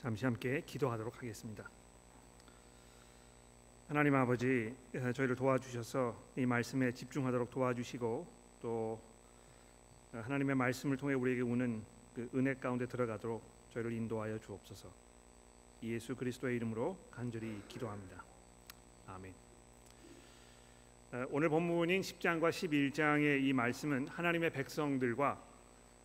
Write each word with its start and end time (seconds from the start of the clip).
잠시 0.00 0.24
함께 0.24 0.62
기도하도록 0.64 1.14
하겠습니다. 1.14 1.68
하나님 3.86 4.14
아버지 4.14 4.74
저희를 4.94 5.36
도와주셔서 5.36 6.16
이 6.36 6.46
말씀에 6.46 6.92
집중하도록 6.92 7.50
도와주시고 7.50 8.26
또 8.62 8.98
하나님의 10.12 10.56
말씀을 10.56 10.96
통해 10.96 11.12
우리에게 11.12 11.42
오는 11.42 11.82
그 12.14 12.30
은혜 12.34 12.54
가운데 12.54 12.86
들어가도록 12.86 13.42
저희를 13.74 13.92
인도하여 13.92 14.38
주옵소서. 14.38 14.88
예수 15.82 16.16
그리스도의 16.16 16.56
이름으로 16.56 16.96
간절히 17.10 17.60
기도합니다. 17.68 18.24
아멘. 19.06 19.34
오늘 21.28 21.50
본문인 21.50 22.00
10장과 22.00 22.48
11장의 22.48 23.44
이 23.44 23.52
말씀은 23.52 24.08
하나님의 24.08 24.50
백성들과 24.50 25.50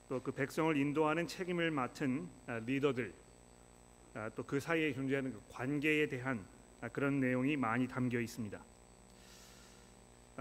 또 0.10 0.20
그 0.20 0.32
백성을 0.32 0.76
인도하는 0.76 1.28
책임을 1.28 1.72
맡은 1.72 2.28
리더들 2.66 3.14
또 4.36 4.44
그 4.44 4.60
사이에 4.60 4.94
존재하는 4.94 5.34
그 5.34 5.42
관계에 5.50 6.08
대한 6.08 6.46
그런 6.94 7.20
내용이 7.20 7.58
많이 7.58 7.88
담겨 7.88 8.20
있습니다. 8.20 8.60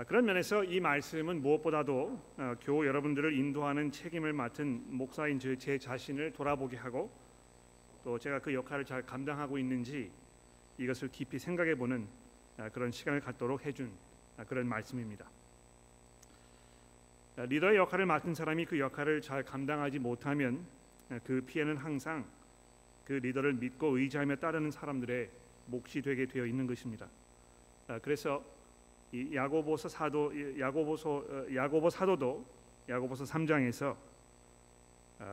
그런 0.07 0.25
면에서 0.25 0.65
이 0.65 0.81
말씀은 0.81 1.41
무엇보다도 1.41 2.57
교우 2.63 2.87
여러분들을 2.87 3.33
인도하는 3.37 3.91
책임을 3.91 4.33
맡은 4.33 4.85
목사인 4.97 5.39
제 5.39 5.79
자신을 5.79 6.33
돌아보게 6.33 6.77
하고 6.77 7.11
또 8.03 8.19
제가 8.19 8.41
그 8.41 8.53
역할을 8.53 8.85
잘 8.85 9.03
감당하고 9.03 9.59
있는지 9.59 10.11
이것을 10.79 11.09
깊이 11.11 11.39
생각해 11.39 11.75
보는 11.77 12.07
그런 12.73 12.91
시간을 12.91 13.21
갖도록 13.21 13.65
해준 13.65 13.91
그런 14.49 14.69
말씀입니다. 14.69 15.27
리더의 17.37 17.77
역할을 17.79 18.07
맡은 18.07 18.35
사람이 18.35 18.67
그 18.67 18.79
역할을 18.79 19.21
잘 19.21 19.43
감당하지 19.43 19.99
못하면 19.99 20.65
그 21.25 21.41
피해는 21.47 21.77
항상 21.77 22.25
그 23.05 23.15
리더를 23.15 23.55
믿고 23.55 23.99
의지하며 23.99 24.37
따르는 24.37 24.71
사람들의 24.71 25.31
몫이 25.67 26.03
되게 26.03 26.27
되어 26.27 26.47
있는 26.47 26.67
것입니다. 26.67 27.07
그래서 28.03 28.45
이 29.13 29.35
야고보서 29.35 29.89
사도 29.89 30.33
야고보서 30.59 31.17
어, 31.17 31.47
야고보 31.55 31.91
사도도 31.91 32.45
야고보서 32.89 33.25
3장에서 33.25 33.97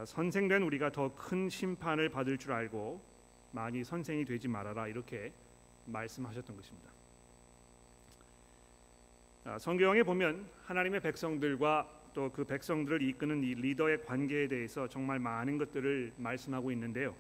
선생된 0.05 0.61
우리가 0.63 0.91
더 0.91 1.09
큰 1.15 1.49
심판을 1.49 2.09
받을 2.09 2.37
줄 2.37 2.51
알고 2.51 3.01
많이 3.51 3.83
선생이 3.83 4.25
되지 4.25 4.47
말아라 4.47 4.87
이렇게 4.87 5.31
말씀하셨던 5.85 6.55
것입니다. 6.55 6.91
성경에 9.57 10.03
보면 10.03 10.45
하나님의 10.65 10.99
백성들과 11.01 11.87
또 12.13 12.29
그 12.29 12.43
백성들을 12.43 13.01
이끄는 13.01 13.43
이 13.43 13.55
리더의 13.55 14.05
관계에 14.05 14.47
대해서 14.47 14.87
정말 14.87 15.17
많은 15.19 15.57
것들을 15.57 16.13
말씀하고 16.17 16.71
있는데요. 16.73 17.15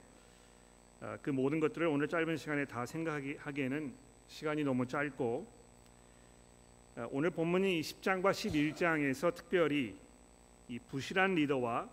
그 1.21 1.31
모든 1.31 1.59
것들을 1.59 1.87
오늘 1.87 2.07
짧은 2.07 2.37
시간에 2.37 2.65
다 2.65 2.85
생각하기에는 2.85 3.93
시간이 4.27 4.63
너무 4.63 4.87
짧고 4.87 5.47
오늘 7.09 7.31
본문이 7.31 7.81
10장과 7.81 8.31
11장에서 8.31 9.33
특별히 9.33 9.95
이 10.67 10.79
부실한 10.79 11.35
리더와 11.35 11.89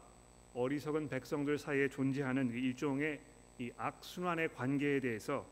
어리석은 0.55 1.09
백성들 1.09 1.59
사이에 1.59 1.89
존재하는 1.89 2.50
일종의 2.50 3.20
이 3.59 3.70
악순환의 3.77 4.55
관계에 4.55 5.00
대해서 5.00 5.47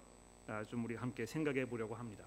좀 0.69 0.85
우리 0.85 0.95
함께 0.95 1.25
생각해 1.25 1.65
보려고 1.65 1.95
합니다. 1.95 2.25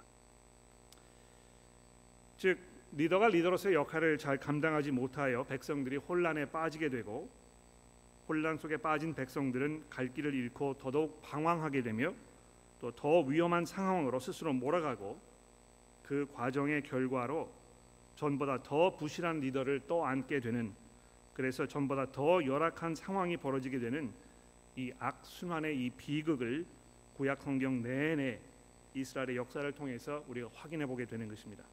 즉 2.37 2.57
리더가 2.93 3.27
리더로서의 3.27 3.75
역할을 3.75 4.17
잘 4.17 4.37
감당하지 4.37 4.91
못하여 4.91 5.43
백성들이 5.43 5.97
혼란에 5.97 6.45
빠지게 6.45 6.89
되고 6.89 7.29
혼란 8.29 8.57
속에 8.57 8.77
빠진 8.77 9.15
백성들은 9.15 9.85
갈 9.89 10.13
길을 10.13 10.35
잃고 10.35 10.75
더더욱 10.77 11.19
방황하게 11.23 11.81
되며 11.81 12.13
또 12.79 12.91
더 12.91 13.21
위험한 13.21 13.65
상황으로 13.65 14.19
스스로 14.19 14.53
몰아가고 14.53 15.19
그 16.03 16.27
과정의 16.33 16.83
결과로 16.83 17.51
전보다 18.15 18.61
더 18.63 18.95
부실한 18.95 19.39
리더를 19.39 19.81
또 19.87 20.05
안게 20.05 20.39
되는 20.39 20.71
그래서 21.33 21.65
전보다 21.65 22.11
더 22.11 22.45
열악한 22.45 22.95
상황이 22.95 23.35
벌어지게 23.35 23.79
되는 23.79 24.11
이 24.75 24.93
악순환의 24.99 25.77
이 25.77 25.89
비극을 25.89 26.65
구약 27.17 27.41
성경 27.41 27.81
내내 27.81 28.39
이스라엘의 28.93 29.37
역사를 29.37 29.71
통해서 29.71 30.23
우리가 30.27 30.49
확인해 30.53 30.85
보게 30.85 31.05
되는 31.05 31.27
것입니다. 31.27 31.63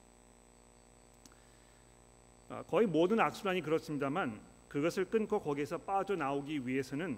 아, 2.48 2.62
거의 2.62 2.86
모든 2.86 3.20
악순환이 3.20 3.60
그렇습니다만 3.60 4.41
그것을 4.76 5.06
끊고 5.06 5.41
거기에서 5.41 5.78
빠져나오기 5.78 6.66
위해서는 6.66 7.16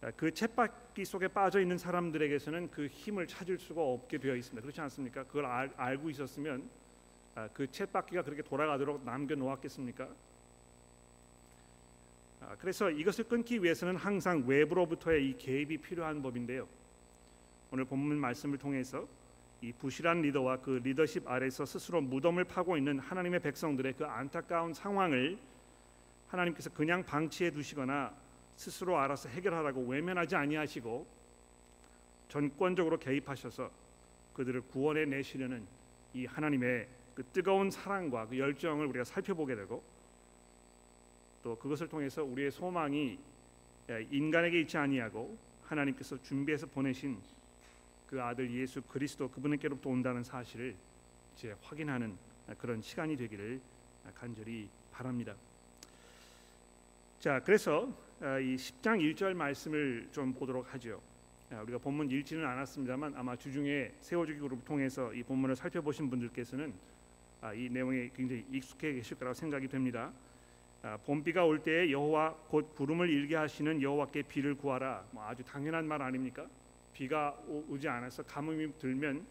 아, 0.00 0.10
그 0.16 0.30
챗바퀴 0.30 1.04
속에 1.04 1.28
빠져 1.28 1.60
있는 1.60 1.78
사람들에게서는 1.78 2.72
그 2.72 2.88
힘을 2.88 3.28
찾을 3.28 3.56
수가 3.56 3.80
없게 3.80 4.18
되어 4.18 4.34
있습니다. 4.34 4.60
그렇지 4.60 4.80
않습니까? 4.80 5.22
그걸 5.22 5.46
알, 5.46 5.72
알고 5.76 6.10
있었으면 6.10 6.68
아, 7.36 7.48
그 7.54 7.66
챗바퀴가 7.66 8.24
그렇게 8.24 8.42
돌아가도록 8.42 9.04
남겨 9.04 9.36
놓았겠습니까? 9.36 10.08
그래서 12.58 12.90
이것을 12.90 13.24
끊기 13.28 13.62
위해서는 13.62 13.94
항상 13.94 14.42
외부로부터의 14.44 15.30
이 15.30 15.38
개입이 15.38 15.78
필요한 15.78 16.20
법인데요. 16.20 16.66
오늘 17.70 17.84
본문 17.84 18.18
말씀을 18.18 18.58
통해서 18.58 19.06
이 19.60 19.70
부실한 19.70 20.22
리더와 20.22 20.56
그 20.62 20.80
리더십 20.82 21.28
아래서 21.28 21.64
스스로 21.64 22.00
무덤을 22.00 22.42
파고 22.42 22.76
있는 22.76 22.98
하나님의 22.98 23.38
백성들의 23.38 23.92
그 23.92 24.04
안타까운 24.04 24.74
상황을 24.74 25.38
하나님께서 26.28 26.70
그냥 26.70 27.04
방치해 27.04 27.50
두시거나 27.50 28.14
스스로 28.56 28.98
알아서 28.98 29.28
해결하라고 29.28 29.86
외면하지 29.86 30.36
아니하시고 30.36 31.06
전권적으로 32.28 32.98
개입하셔서 32.98 33.70
그들을 34.34 34.62
구원해 34.62 35.04
내시려는 35.04 35.66
이 36.14 36.26
하나님의 36.26 36.88
그 37.14 37.24
뜨거운 37.32 37.70
사랑과 37.70 38.26
그 38.26 38.38
열정을 38.38 38.86
우리가 38.86 39.04
살펴보게 39.04 39.54
되고 39.54 39.82
또 41.42 41.56
그것을 41.56 41.88
통해서 41.88 42.22
우리의 42.22 42.50
소망이 42.50 43.18
인간에게 44.10 44.60
있지 44.60 44.76
아니하고 44.76 45.36
하나님께서 45.64 46.22
준비해서 46.22 46.66
보내신 46.66 47.18
그 48.08 48.22
아들 48.22 48.50
예수 48.52 48.82
그리스도 48.82 49.30
그분께로부터 49.30 49.90
온다는 49.90 50.22
사실을 50.22 50.74
이제 51.36 51.54
확인하는 51.62 52.16
그런 52.58 52.80
시간이 52.80 53.16
되기를 53.16 53.60
간절히 54.14 54.68
바랍니다. 54.92 55.34
자, 57.18 57.40
그래서 57.40 57.92
어, 58.20 58.38
이 58.38 58.54
10장 58.54 59.00
1절 59.00 59.34
말씀을 59.34 60.06
좀 60.12 60.32
보도록 60.32 60.72
하죠. 60.72 61.00
우리가 61.50 61.78
본문 61.78 62.08
읽지는 62.12 62.46
않았습니다만 62.46 63.14
아마 63.16 63.34
주중에 63.34 63.90
세워주기 64.00 64.38
그룹 64.38 64.64
통해서 64.64 65.12
이 65.12 65.24
본문을 65.24 65.56
살펴보신 65.56 66.10
분들께서는 66.10 66.72
아, 67.40 67.52
이 67.52 67.68
내용에 67.70 68.10
굉장히 68.14 68.44
익숙해 68.52 68.92
계실 68.92 69.18
거라고 69.18 69.34
생각이 69.34 69.66
됩니다. 69.66 70.12
아, 70.82 70.96
봄비가 70.98 71.44
올 71.44 71.58
때에 71.60 71.90
여호와 71.90 72.34
곧 72.50 72.72
구름을 72.76 73.10
일게 73.10 73.34
하시는 73.34 73.82
여호와께 73.82 74.22
비를 74.22 74.54
구하라. 74.54 75.04
뭐 75.10 75.24
아주 75.24 75.42
당연한 75.42 75.88
말 75.88 76.00
아닙니까? 76.00 76.46
비가 76.92 77.36
오지 77.48 77.88
않아서 77.88 78.22
가뭄이 78.22 78.78
들면 78.78 79.26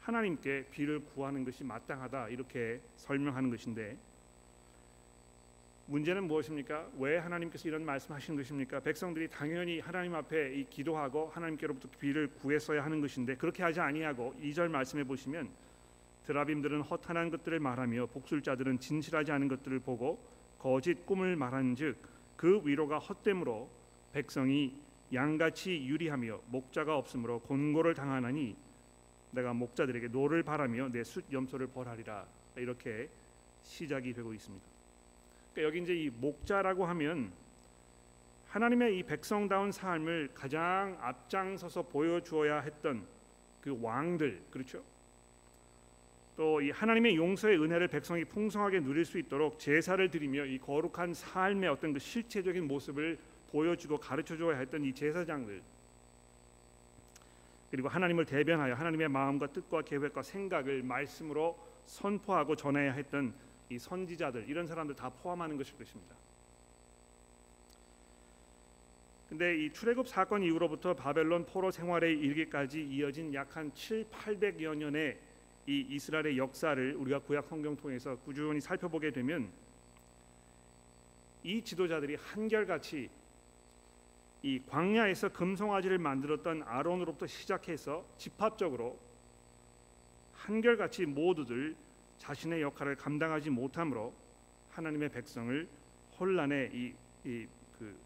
하나님께 0.00 0.66
비를 0.70 1.00
구하는 1.00 1.42
것이 1.42 1.64
마땅하다 1.64 2.28
이렇게 2.28 2.82
설명하는 2.96 3.48
것인데 3.48 3.96
문제는 5.90 6.28
무엇입니까? 6.28 6.88
왜 7.00 7.18
하나님께서 7.18 7.68
이런 7.68 7.84
말씀하신 7.84 8.36
것입니까? 8.36 8.78
백성들이 8.78 9.28
당연히 9.28 9.80
하나님 9.80 10.14
앞에 10.14 10.54
이 10.54 10.64
기도하고 10.70 11.26
하나님께로부터 11.30 11.88
비를 11.98 12.28
구했어야 12.28 12.84
하는 12.84 13.00
것인데 13.00 13.34
그렇게 13.34 13.64
하지 13.64 13.80
아니하고 13.80 14.36
2절 14.40 14.68
말씀해 14.68 15.02
보시면 15.02 15.50
드라빔들은 16.26 16.82
허탄한 16.82 17.30
것들을 17.30 17.58
말하며 17.58 18.06
복술자들은 18.06 18.78
진실하지 18.78 19.32
않은 19.32 19.48
것들을 19.48 19.80
보고 19.80 20.24
거짓 20.60 21.04
꿈을 21.04 21.34
말한즉 21.34 21.96
그 22.36 22.62
위로가 22.64 23.00
헛되므로 23.00 23.68
백성이 24.12 24.80
양같이 25.12 25.84
유리하며 25.88 26.42
목자가 26.46 26.96
없으므로 26.96 27.40
곤고를 27.40 27.94
당하나니 27.94 28.54
내가 29.32 29.52
목자들에게 29.54 30.06
노를 30.08 30.44
발하며 30.44 30.88
내 30.88 31.02
숫염소를 31.02 31.66
벌하리라 31.66 32.26
이렇게 32.54 33.08
시작이 33.64 34.12
되고 34.12 34.32
있습니다. 34.32 34.79
그러니까 35.52 35.62
여기 35.62 35.82
이제 35.82 35.94
이 35.94 36.10
목자라고 36.10 36.86
하면 36.86 37.32
하나님의 38.48 38.98
이 38.98 39.02
백성다운 39.02 39.72
삶을 39.72 40.30
가장 40.34 40.98
앞장서서 41.00 41.82
보여주어야 41.82 42.60
했던 42.60 43.06
그 43.60 43.78
왕들 43.80 44.42
그렇죠? 44.50 44.82
또 46.36 46.60
이 46.62 46.70
하나님의 46.70 47.16
용서의 47.16 47.62
은혜를 47.62 47.88
백성이 47.88 48.24
풍성하게 48.24 48.80
누릴 48.80 49.04
수 49.04 49.18
있도록 49.18 49.58
제사를 49.58 50.10
드리며 50.10 50.46
이 50.46 50.58
거룩한 50.58 51.12
삶의 51.12 51.68
어떤 51.68 51.92
그 51.92 51.98
실체적인 51.98 52.66
모습을 52.66 53.18
보여주고 53.52 53.98
가르쳐 53.98 54.36
줘야 54.36 54.56
했던 54.56 54.82
이 54.84 54.94
제사장들 54.94 55.60
그리고 57.70 57.88
하나님을 57.88 58.24
대변하여 58.24 58.74
하나님의 58.74 59.08
마음과 59.08 59.48
뜻과 59.48 59.82
계획과 59.82 60.22
생각을 60.22 60.82
말씀으로 60.82 61.58
선포하고 61.84 62.56
전해야 62.56 62.92
했던 62.92 63.34
이 63.70 63.78
선지자들 63.78 64.48
이런 64.48 64.66
사람들 64.66 64.96
다 64.96 65.08
포함하는 65.08 65.56
것일 65.56 65.78
것입니다. 65.78 66.14
근데 69.28 69.64
이 69.64 69.72
출애굽 69.72 70.08
사건 70.08 70.42
이후로부터 70.42 70.94
바벨론 70.94 71.46
포로 71.46 71.70
생활에 71.70 72.12
이르기까지 72.12 72.82
이어진 72.82 73.32
약 73.32 73.56
한 73.56 73.72
7, 73.74 74.04
800여 74.10 74.74
년의 74.74 75.18
이 75.68 75.86
이스라엘의 75.88 76.36
역사를 76.36 76.96
우리가 76.96 77.20
구약 77.20 77.46
성경 77.46 77.76
통해서 77.76 78.16
꾸준히 78.24 78.60
살펴보게 78.60 79.12
되면 79.12 79.48
이 81.44 81.62
지도자들이 81.62 82.16
한결같이 82.16 83.08
이 84.42 84.60
광야에서 84.68 85.28
금송아지를 85.28 85.98
만들었던 85.98 86.64
아론으로부터 86.64 87.28
시작해서 87.28 88.04
집합적으로 88.18 88.98
한결같이 90.34 91.06
모두들 91.06 91.76
자신의 92.20 92.60
역할을 92.62 92.96
감당하지 92.96 93.50
못함으로 93.50 94.14
하나님의 94.70 95.08
백성을 95.08 95.66
혼란의 96.18 96.94
이그 97.24 97.96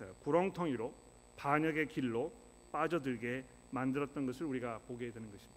어, 0.00 0.14
구렁텅이로 0.24 0.92
반역의 1.36 1.86
길로 1.86 2.32
빠져들게 2.72 3.44
만들었던 3.70 4.26
것을 4.26 4.46
우리가 4.46 4.80
보게 4.88 5.10
되는 5.10 5.30
것입니다. 5.30 5.54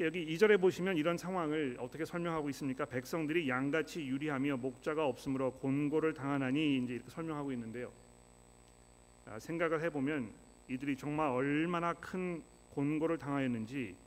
여기 0.00 0.26
2절에 0.26 0.60
보시면 0.60 0.96
이런 0.96 1.16
상황을 1.16 1.76
어떻게 1.80 2.04
설명하고 2.04 2.50
있습니까? 2.50 2.84
백성들이 2.84 3.48
양같이 3.48 4.04
유리하며 4.06 4.58
목자가 4.58 5.06
없으므로 5.06 5.52
곤고를 5.52 6.12
당하나니 6.12 6.78
이제 6.78 6.94
이렇게 6.94 7.10
설명하고 7.10 7.52
있는데요. 7.52 7.90
아, 9.26 9.38
생각을 9.38 9.82
해보면 9.84 10.30
이들이 10.68 10.96
정말 10.96 11.28
얼마나 11.28 11.94
큰 11.94 12.42
곤고를 12.74 13.18
당하였는지 13.18 13.94
아, 13.94 14.03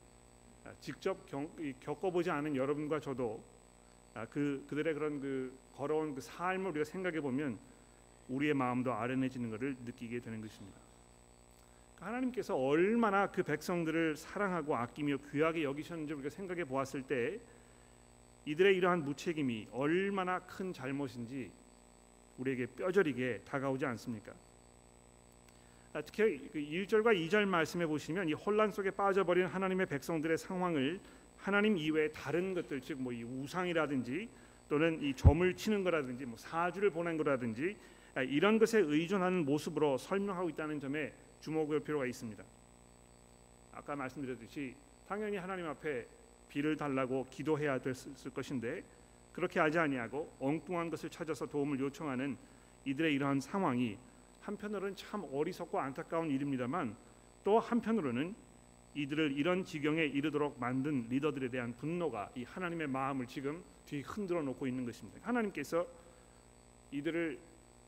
직접 0.80 1.26
경, 1.26 1.48
겪어보지 1.80 2.30
않은 2.30 2.56
여러분과 2.56 3.00
저도 3.00 3.42
아, 4.14 4.26
그 4.26 4.64
그들의 4.68 4.94
그런 4.94 5.20
그 5.20 5.56
걸어온 5.76 6.14
그 6.14 6.20
삶을 6.20 6.70
우리가 6.70 6.84
생각해 6.84 7.20
보면 7.20 7.58
우리의 8.28 8.54
마음도 8.54 8.92
아련해지는 8.92 9.50
것을 9.50 9.76
느끼게 9.84 10.20
되는 10.20 10.40
것입니다. 10.40 10.78
하나님께서 12.00 12.56
얼마나 12.56 13.30
그 13.30 13.42
백성들을 13.42 14.16
사랑하고 14.16 14.76
아끼며 14.76 15.16
귀하게 15.30 15.64
여기셨는지 15.64 16.12
우리가 16.14 16.30
생각해 16.30 16.64
보았을 16.64 17.02
때 17.02 17.38
이들의 18.44 18.76
이러한 18.76 19.04
무책임이 19.04 19.68
얼마나 19.72 20.38
큰 20.40 20.72
잘못인지 20.72 21.50
우리에게 22.38 22.66
뼈저리게 22.66 23.42
다가오지 23.44 23.84
않습니까? 23.86 24.32
아, 25.94 26.02
특히 26.02 26.50
1절과 26.52 27.04
그 27.04 27.10
2절 27.12 27.46
말씀해 27.46 27.86
보시면 27.86 28.28
이 28.28 28.34
혼란 28.34 28.70
속에 28.70 28.90
빠져버린 28.90 29.46
하나님의 29.46 29.86
백성들의 29.86 30.36
상황을 30.36 31.00
하나님 31.38 31.78
이외의 31.78 32.12
다른 32.12 32.52
것들 32.54 32.80
즉 32.80 32.98
뭐 32.98 33.12
이 33.12 33.22
우상이라든지 33.24 34.28
또는 34.68 35.00
이 35.00 35.14
점을 35.14 35.54
치는 35.54 35.82
거라든지 35.84 36.26
뭐 36.26 36.36
사주를 36.36 36.90
보낸 36.90 37.16
거라든지 37.16 37.76
아, 38.14 38.22
이런 38.22 38.58
것에 38.58 38.80
의존하는 38.80 39.44
모습으로 39.44 39.96
설명하고 39.96 40.50
있다는 40.50 40.78
점에 40.78 41.12
주목할 41.40 41.80
필요가 41.80 42.04
있습니다. 42.04 42.44
아까 43.72 43.96
말씀드렸듯이 43.96 44.74
당연히 45.08 45.36
하나님 45.38 45.66
앞에 45.66 46.06
비를 46.48 46.76
달라고 46.76 47.26
기도해야 47.30 47.78
됐을 47.78 48.30
것인데 48.32 48.82
그렇게 49.32 49.60
하지 49.60 49.78
아니하고 49.78 50.30
엉뚱한 50.40 50.90
것을 50.90 51.08
찾아서 51.08 51.46
도움을 51.46 51.78
요청하는 51.80 52.36
이들의 52.84 53.14
이러한 53.14 53.40
상황이 53.40 53.96
한편으로는 54.48 54.96
참 54.96 55.24
어리석고 55.30 55.78
안타까운 55.78 56.30
일입니다만 56.30 56.96
또 57.44 57.58
한편으로는 57.58 58.34
이들을 58.94 59.32
이런 59.32 59.62
지경에 59.64 60.02
이르도록 60.04 60.58
만든 60.58 61.06
리더들에 61.08 61.50
대한 61.50 61.76
분노가 61.76 62.30
이 62.34 62.44
하나님의 62.44 62.88
마음을 62.88 63.26
지금 63.26 63.62
뒤 63.84 64.00
흔들어 64.00 64.42
놓고 64.42 64.66
있는 64.66 64.86
것입니다. 64.86 65.20
하나님께서 65.22 65.86
이들을 66.90 67.38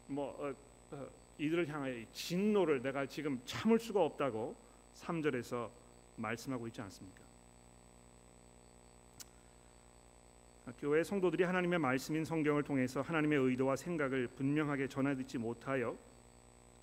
뭐 0.08 0.36
어, 0.38 0.54
어, 0.94 1.08
이들을 1.38 1.66
향하여 1.68 2.04
진노를 2.12 2.82
내가 2.82 3.06
지금 3.06 3.40
참을 3.46 3.78
수가 3.78 4.04
없다고 4.04 4.54
3절에서 4.96 5.70
말씀하고 6.16 6.66
있지 6.66 6.82
않습니까? 6.82 7.20
교회 10.78 11.02
성도들이 11.02 11.42
하나님의 11.42 11.78
말씀인 11.78 12.24
성경을 12.24 12.62
통해서 12.62 13.00
하나님의 13.00 13.38
의도와 13.38 13.74
생각을 13.76 14.28
분명하게 14.28 14.86
전해 14.88 15.16
듣지 15.16 15.38
못하여 15.38 15.96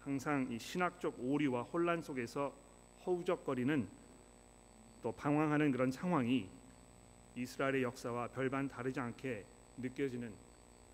항상 0.07 0.47
이 0.49 0.57
신학적 0.57 1.15
오리와 1.19 1.63
혼란 1.63 2.01
속에서 2.01 2.53
허우적거리는 3.05 3.85
또 5.03 5.11
방황하는 5.11 5.69
그런 5.73 5.91
상황이 5.91 6.47
이스라엘의 7.35 7.83
역사와 7.83 8.29
별반 8.29 8.69
다르지 8.69 9.01
않게 9.01 9.43
느껴지는 9.75 10.31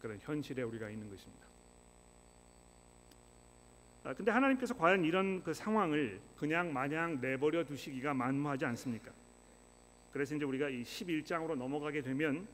그런 0.01 0.17
현실에 0.19 0.63
우리가 0.63 0.89
있는 0.89 1.07
것입니다. 1.11 1.45
아, 4.03 4.15
근데 4.15 4.31
하나님께서 4.31 4.73
과연 4.73 5.05
이런 5.05 5.43
그 5.43 5.53
상황을 5.53 6.19
그냥 6.35 6.73
마냥 6.73 7.21
내버려 7.21 7.63
두시기가 7.65 8.15
만무하지 8.15 8.65
않습니까? 8.65 9.11
그래서 10.11 10.35
이제 10.35 10.43
우리가 10.43 10.69
이 10.69 10.81
11장으로 10.81 11.53
넘어가게 11.53 12.01
되면 12.01 12.47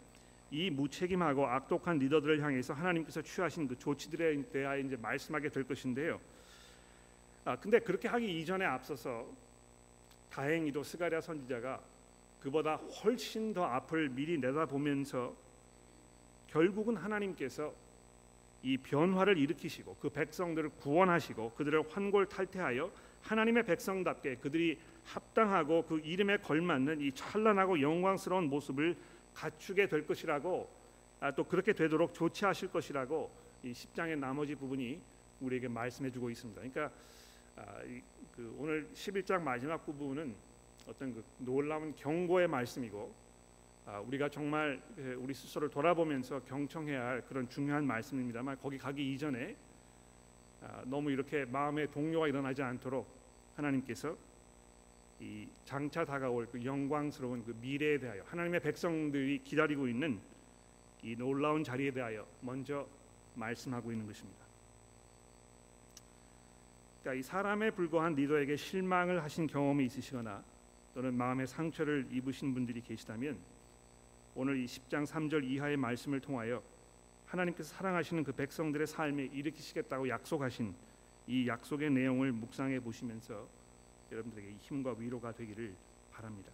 이 0.52 0.70
무책임하고 0.70 1.48
악독한 1.48 2.00
리더들을 2.00 2.44
향해서 2.44 2.74
하나님께서 2.74 3.22
취하신 3.22 3.70
그 3.70 3.80
조치들에 3.80 4.50
대하여 4.52 4.80
이제 4.80 4.98
말씀하게 4.98 5.48
될 5.48 5.64
것인데요. 5.64 6.20
아 7.50 7.56
근데 7.56 7.80
그렇게 7.80 8.08
하기 8.08 8.40
이전에 8.40 8.64
앞서서 8.64 9.26
다행히도 10.30 10.84
스가랴 10.84 11.20
선지자가 11.20 11.82
그보다 12.42 12.76
훨씬 12.76 13.56
더 13.56 13.66
앞을 13.66 14.10
미리 14.10 14.38
내다보면서 14.38 15.36
결국은 16.46 16.96
하나님께서 16.96 17.74
이 18.62 18.78
변화를 18.78 19.40
일으키시고 19.40 19.98
그 20.00 20.10
백성들을 20.10 20.70
구원하시고 20.78 21.54
그들을 21.56 21.90
환골탈태하여 21.90 22.92
하나님의 23.24 23.64
백성답게 23.64 24.36
그들이 24.36 24.78
합당하고 25.06 25.86
그 25.86 26.00
이름에 26.02 26.38
걸맞는 26.38 27.02
이 27.02 27.12
찬란하고 27.14 27.82
영광스러운 27.82 28.48
모습을 28.48 28.96
갖추게 29.34 29.88
될 29.88 30.06
것이라고 30.06 30.70
아, 31.20 31.32
또 31.32 31.44
그렇게 31.46 31.74
되도록 31.74 32.14
조치하실 32.14 32.72
것이라고 32.72 33.32
이 33.64 33.72
10장의 33.72 34.20
나머지 34.20 34.54
부분이 34.54 35.02
우리에게 35.42 35.68
말씀해 35.68 36.12
주고 36.12 36.30
있습니다. 36.30 36.62
그러니까 36.62 36.92
아, 37.60 37.84
이, 37.84 38.02
그 38.36 38.56
오늘 38.58 38.88
11장 38.94 39.42
마지막 39.42 39.86
부분은 39.86 40.34
어떤 40.88 41.14
그 41.14 41.24
놀라운 41.40 41.94
경고의 41.96 42.48
말씀이고 42.48 43.14
아, 43.86 44.00
우리가 44.00 44.30
정말 44.30 44.82
예, 44.98 45.14
우리 45.14 45.34
스스로를 45.34 45.70
돌아보면서 45.70 46.40
경청해야 46.46 47.06
할 47.06 47.22
그런 47.26 47.50
중요한 47.50 47.86
말씀입니다만 47.86 48.58
거기 48.62 48.78
가기 48.78 49.14
이전에 49.14 49.56
아, 50.62 50.84
너무 50.86 51.12
이렇게 51.12 51.46
마음의 51.46 51.92
동요가 51.92 52.28
일어나지 52.28 52.62
않도록 52.62 53.08
하나님께서 53.56 54.16
이 55.20 55.48
장차 55.66 56.06
다가올 56.06 56.48
그 56.50 56.64
영광스러운 56.64 57.44
그 57.44 57.56
미래에 57.62 58.00
대하여 58.00 58.24
하나님의 58.24 58.62
백성들이 58.62 59.44
기다리고 59.44 59.88
있는 59.88 60.20
이 61.04 61.16
놀라운 61.16 61.64
자리에 61.64 61.92
대하여 61.92 62.26
먼저 62.42 62.88
말씀하고 63.36 63.92
있는 63.92 64.08
것입니다. 64.08 64.49
그러니까 67.10 67.14
이 67.14 67.24
사람에 67.24 67.72
불과한 67.72 68.14
리더에게 68.14 68.56
실망을 68.56 69.24
하신 69.24 69.48
경험이 69.48 69.86
있으시거나 69.86 70.44
또는 70.94 71.14
마음의 71.16 71.48
상처를 71.48 72.08
입으신 72.12 72.54
분들이 72.54 72.82
계시다면 72.82 73.38
오늘 74.36 74.60
이 74.60 74.66
10장 74.66 75.06
3절 75.08 75.44
이하의 75.44 75.78
말씀을 75.78 76.20
통하여 76.20 76.62
하나님께서 77.26 77.76
사랑하시는 77.76 78.24
그 78.24 78.32
백성들의 78.32 78.86
삶에 78.86 79.30
일으키시겠다고 79.34 80.08
약속하신 80.08 80.74
이 81.28 81.48
약속의 81.48 81.90
내용을 81.90 82.32
묵상해 82.32 82.80
보시면서 82.80 83.48
여러분들에게 84.12 84.56
힘과 84.60 84.96
위로가 84.98 85.32
되기를 85.32 85.74
바랍니다. 86.12 86.52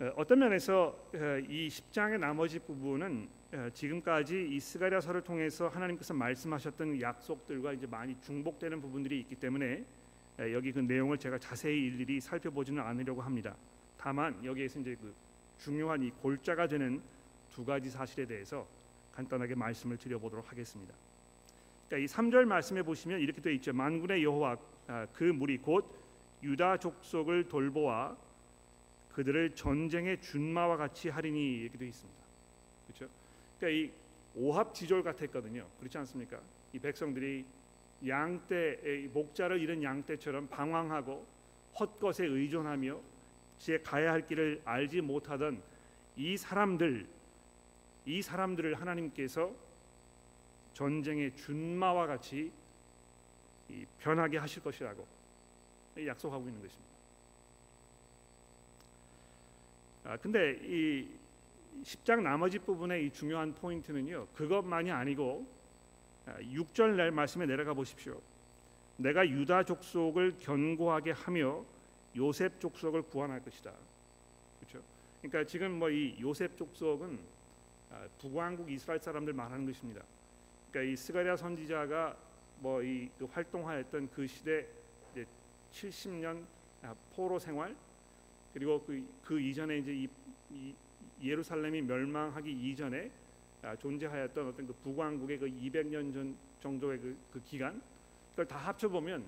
어, 0.00 0.12
어떤 0.16 0.40
면에서 0.40 0.96
어, 1.14 1.38
이 1.48 1.68
10장의 1.68 2.18
나머지 2.18 2.58
부분은 2.58 3.28
어, 3.28 3.39
지금까지 3.74 4.48
이 4.48 4.60
스가랴서를 4.60 5.22
통해서 5.22 5.68
하나님께서 5.68 6.14
말씀하셨던 6.14 7.00
약속들과 7.00 7.72
이제 7.72 7.86
많이 7.86 8.16
중복되는 8.20 8.80
부분들이 8.80 9.18
있기 9.20 9.34
때문에 9.34 9.84
여기 10.52 10.72
그 10.72 10.78
내용을 10.78 11.18
제가 11.18 11.38
자세히 11.38 11.86
일일이 11.86 12.20
살펴보지는 12.20 12.80
않으려고 12.80 13.22
합니다. 13.22 13.56
다만 13.98 14.42
여기에서 14.44 14.78
이제 14.78 14.96
그 15.00 15.12
중요한 15.58 16.02
이 16.02 16.10
골자가 16.10 16.66
되는 16.68 17.02
두 17.50 17.64
가지 17.64 17.90
사실에 17.90 18.24
대해서 18.24 18.66
간단하게 19.14 19.56
말씀을 19.56 19.98
드려보도록 19.98 20.50
하겠습니다. 20.50 20.94
그러니까 21.88 22.04
이 22.04 22.14
3절 22.14 22.44
말씀에 22.44 22.82
보시면 22.82 23.20
이렇게 23.20 23.40
되어 23.40 23.52
있죠. 23.54 23.72
만군의 23.72 24.22
여호와 24.22 24.56
아, 24.86 25.06
그 25.12 25.24
무리 25.24 25.58
곧 25.58 25.84
유다 26.42 26.78
족속을 26.78 27.48
돌보아 27.48 28.16
그들을 29.12 29.50
전쟁의 29.56 30.20
준마와 30.22 30.76
같이 30.76 31.08
하리니 31.08 31.56
이렇게 31.56 31.76
되어 31.76 31.88
있습니다. 31.88 32.20
그렇죠? 32.86 33.19
그러니까 33.60 33.68
이 33.68 33.92
오합지졸 34.34 35.02
같았거든요. 35.02 35.66
그렇지 35.78 35.98
않습니까? 35.98 36.40
이 36.72 36.78
백성들이 36.78 37.44
양떼 38.06 39.08
목자를 39.12 39.60
잃은 39.60 39.82
양떼처럼 39.82 40.48
방황하고 40.48 41.26
헛것에 41.78 42.24
의존하며 42.24 42.98
제 43.58 43.78
가야 43.78 44.12
할 44.12 44.26
길을 44.26 44.62
알지 44.64 45.02
못하던 45.02 45.62
이 46.16 46.36
사람들 46.36 47.06
이 48.06 48.22
사람들을 48.22 48.80
하나님께서 48.80 49.52
전쟁의 50.72 51.36
준마와 51.36 52.06
같이 52.06 52.50
이 53.68 53.84
변하게 54.00 54.38
하실 54.38 54.62
것이라고 54.62 55.06
약속하고 56.06 56.48
있는 56.48 56.62
것입니다. 56.62 56.90
아 60.04 60.16
근데 60.16 60.58
이 60.62 61.19
10장 61.82 62.22
나머지 62.22 62.58
부분의 62.58 63.06
이 63.06 63.10
중요한 63.10 63.54
포인트는요. 63.54 64.28
그것만이 64.34 64.90
아니고 64.90 65.46
6절 66.26 66.96
날 66.96 67.10
말씀에 67.10 67.46
내려가 67.46 67.74
보십시오. 67.74 68.20
내가 68.96 69.26
유다 69.26 69.64
족속을 69.64 70.38
견고하게 70.38 71.12
하며 71.12 71.64
요셉 72.16 72.60
족속을 72.60 73.02
구원할 73.02 73.42
것이다. 73.42 73.72
그렇죠? 74.60 74.84
그러니까 75.22 75.44
지금 75.44 75.78
뭐 75.78 75.90
이 75.90 76.16
요셉 76.20 76.56
족속은 76.56 77.18
아, 77.90 78.06
북왕국 78.18 78.70
이스라엘 78.70 79.00
사람들 79.00 79.32
말하는 79.32 79.66
것입니다. 79.66 80.02
그러니까 80.70 80.92
이 80.92 80.96
스가랴 80.96 81.36
선지자가 81.36 82.16
뭐이 82.60 83.10
그 83.18 83.24
활동하였던 83.24 84.10
그 84.10 84.26
시대 84.26 84.66
70년 85.72 86.44
아, 86.82 86.94
포로 87.14 87.38
생활 87.38 87.74
그리고 88.52 88.82
그, 88.84 89.04
그 89.24 89.40
이전에 89.40 89.78
이제 89.78 89.92
이, 89.92 90.08
이 90.50 90.74
예루살렘이 91.22 91.82
멸망하기 91.82 92.50
이전에 92.50 93.10
아, 93.62 93.76
존재하였던 93.76 94.48
어떤 94.48 94.66
그 94.66 94.72
북왕국의 94.82 95.38
그 95.38 95.46
200년 95.46 96.12
전 96.14 96.36
정도의 96.60 96.98
그, 96.98 97.16
그 97.32 97.42
기간 97.42 97.80
그걸 98.30 98.46
다 98.46 98.56
합쳐 98.56 98.88
보면 98.88 99.24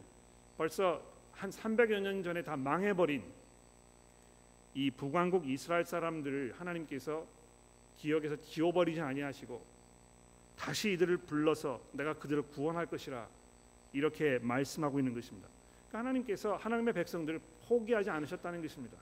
벌써 0.56 1.02
한 1.32 1.50
300여 1.50 2.00
년 2.00 2.22
전에 2.22 2.42
다 2.42 2.56
망해버린 2.56 3.22
이 4.75 4.90
북왕국 4.90 5.49
이스라엘 5.49 5.84
사람들을 5.84 6.54
하나님께서 6.58 7.26
기억에서 7.99 8.37
지워버리지 8.37 9.00
아니하시고 9.00 9.62
다시 10.56 10.92
이들을 10.92 11.18
불러서 11.18 11.80
내가 11.92 12.14
그들을 12.14 12.42
구원할 12.42 12.87
것이라 12.87 13.28
이렇게 13.92 14.38
말씀하고 14.38 14.99
있는 14.99 15.12
것입니다. 15.14 15.49
그러니까 15.88 15.99
하나님께서 15.99 16.56
하나님의 16.56 16.94
백성들을 16.94 17.40
포기하지 17.68 18.08
않으셨다는 18.11 18.62
것입니다. 18.62 18.96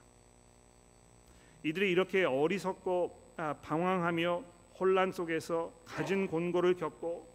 이들이 1.63 1.91
이렇게 1.91 2.23
어리석고 2.23 3.33
아, 3.37 3.53
방황하며 3.61 4.43
혼란 4.79 5.11
속에서 5.11 5.71
가진 5.85 6.27
곤고를 6.27 6.75
겪고 6.75 7.29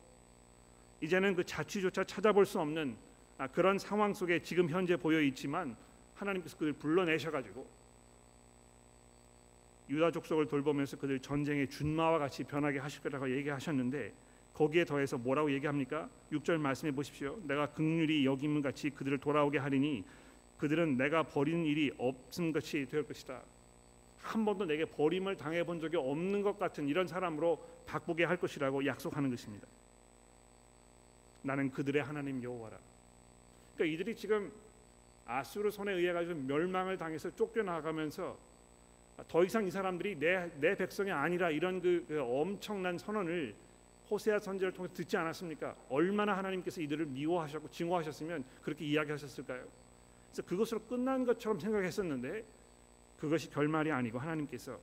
이제는 1.00 1.34
그 1.34 1.44
자취조차 1.44 2.04
찾아볼 2.04 2.46
수 2.46 2.60
없는 2.60 2.96
아, 3.38 3.46
그런 3.46 3.78
상황 3.78 4.14
속에 4.14 4.42
지금 4.42 4.68
현재 4.68 4.96
보여 4.96 5.20
있지만 5.20 5.76
하나님께서 6.14 6.56
그들 6.56 6.72
불러내셔 6.72 7.30
가지고 7.30 7.66
유다 9.88 10.10
족속을 10.10 10.46
돌보면서 10.46 10.96
그들 10.96 11.20
전쟁의 11.20 11.68
준마와 11.68 12.18
같이 12.18 12.42
변하게 12.42 12.78
하실 12.78 13.02
거라고 13.02 13.30
얘기하셨는데 13.30 14.12
거기에 14.54 14.84
더해서 14.84 15.18
뭐라고 15.18 15.52
얘기합니까? 15.52 16.08
6절 16.32 16.56
말씀해 16.56 16.92
보십시오. 16.92 17.38
내가 17.44 17.66
극률이 17.66 18.24
여김 18.24 18.62
같이 18.62 18.90
그들을 18.90 19.18
돌아오게 19.18 19.58
하리니 19.58 20.02
그들은 20.56 20.96
내가 20.96 21.22
버리는 21.22 21.64
일이 21.64 21.92
없음 21.98 22.52
같이 22.52 22.86
될 22.88 23.06
것이다. 23.06 23.42
한 24.26 24.44
번도 24.44 24.64
내게 24.64 24.84
버림을 24.84 25.36
당해 25.36 25.64
본 25.64 25.78
적이 25.80 25.98
없는 25.98 26.42
것 26.42 26.58
같은 26.58 26.88
이런 26.88 27.06
사람으로 27.06 27.64
바꾸게 27.86 28.24
할 28.24 28.36
것이라고 28.36 28.84
약속하는 28.84 29.30
것입니다. 29.30 29.66
나는 31.42 31.70
그들의 31.70 32.02
하나님 32.02 32.42
여호와라. 32.42 32.76
그러니까 33.74 33.94
이들이 33.94 34.16
지금 34.16 34.52
아수르 35.26 35.70
손에 35.70 35.92
의해 35.92 36.12
가지고 36.12 36.34
멸망을 36.40 36.98
당해서 36.98 37.34
쫓겨나가면서 37.36 38.36
더 39.28 39.44
이상 39.44 39.64
이 39.64 39.70
사람들이 39.70 40.18
내, 40.18 40.50
내 40.58 40.76
백성이 40.76 41.12
아니라 41.12 41.50
이런 41.50 41.80
그, 41.80 42.04
그 42.08 42.20
엄청난 42.20 42.98
선언을 42.98 43.54
호세아 44.10 44.40
선지를 44.40 44.72
통해 44.72 44.88
듣지 44.92 45.16
않았습니까? 45.16 45.74
얼마나 45.88 46.36
하나님께서 46.36 46.80
이들을 46.80 47.06
미워하셨고 47.06 47.70
증오하셨으면 47.70 48.44
그렇게 48.62 48.84
이야기하셨을까요? 48.84 49.64
그래서 50.30 50.42
그것으로 50.42 50.80
끝난 50.80 51.24
것처럼 51.24 51.58
생각했었는데 51.58 52.44
그것이 53.18 53.50
결말이 53.50 53.90
아니고 53.90 54.18
하나님께서 54.18 54.78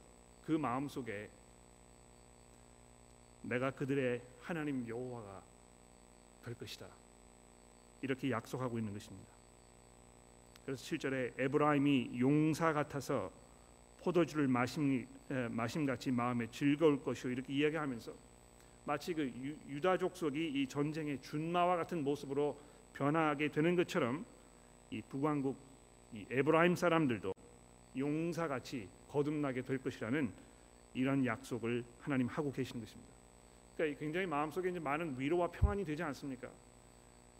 그 0.46 0.54
마음 0.54 0.88
속에 0.88 1.30
내가 3.44 3.72
그들의 3.72 4.22
하나님 4.42 4.88
여호와가 4.88 5.42
될 6.46 6.54
것이다. 6.56 6.86
이렇게 8.02 8.32
약속하고 8.32 8.78
있는 8.78 8.94
것입니다. 8.94 9.30
그래서 10.66 10.84
7절에 10.84 11.40
에브라임이 11.40 12.20
용사 12.20 12.74
같아서 12.74 13.32
포도주를 14.02 14.48
마심 14.48 15.08
마심같이 15.50 16.12
마음에 16.12 16.48
즐거울 16.52 17.02
것이요 17.04 17.32
이렇게 17.32 17.54
이야기하면서 17.54 18.13
마치 18.86 19.13
그 19.13 19.32
유, 19.70 19.80
다 19.80 19.98
족속이 19.98 20.62
이 20.62 20.68
전쟁의 20.68 21.22
준마와 21.22 21.78
같은 21.78 22.04
모습으로 22.04 22.58
변하게 22.94 23.50
되는 23.50 23.75
것처럼 23.75 24.25
이 24.92 25.02
북왕국 25.02 25.56
이 26.13 26.25
에브라임 26.30 26.75
사람들도 26.75 27.34
용사같이 27.98 28.88
거듭나게 29.10 29.62
될 29.62 29.78
것이라는 29.78 30.32
이런 30.94 31.26
약속을 31.26 31.84
하나님 32.02 32.28
하고 32.28 32.52
계시는 32.52 32.84
것입니다. 32.84 33.14
그러니까 33.76 34.00
굉장히 34.00 34.26
마음속에 34.26 34.70
이제 34.70 34.80
많은 34.80 35.20
위로와 35.20 35.48
평안이 35.48 35.84
되지 35.86 36.04
않습니까? 36.04 36.50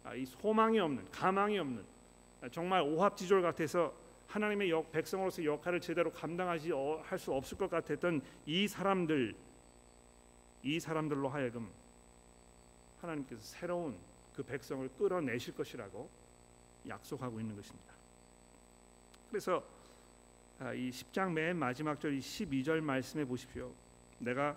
아, 0.04 0.14
이 0.14 0.24
소망이 0.26 0.78
없는, 0.78 1.10
가망이 1.10 1.58
없는, 1.58 1.84
아, 2.42 2.48
정말 2.48 2.82
오합지졸 2.82 3.42
같아서 3.42 3.94
하나님의 4.28 4.70
역, 4.70 4.90
백성으로서 4.90 5.44
역할을 5.44 5.80
제대로 5.80 6.12
감당하지 6.12 6.72
어, 6.72 7.00
할수 7.04 7.32
없을 7.32 7.56
것 7.56 7.70
같았던 7.70 8.20
이 8.46 8.66
사람들, 8.66 9.34
이 10.62 10.80
사람들로 10.80 11.28
하여금 11.28 11.68
하나님께서 13.00 13.40
새로운 13.42 13.96
그 14.34 14.42
백성을 14.42 14.88
끌어내실 14.98 15.54
것이라고 15.54 16.08
약속하고 16.88 17.40
있는 17.40 17.54
것입니다. 17.54 17.92
그래서 19.30 19.58
아, 19.58 19.73
이 20.60 20.90
10장 20.90 21.32
맨 21.32 21.56
마지막 21.56 22.00
절 22.00 22.18
12절 22.18 22.80
말씀해 22.80 23.24
보십시오. 23.24 23.72
내가 24.18 24.56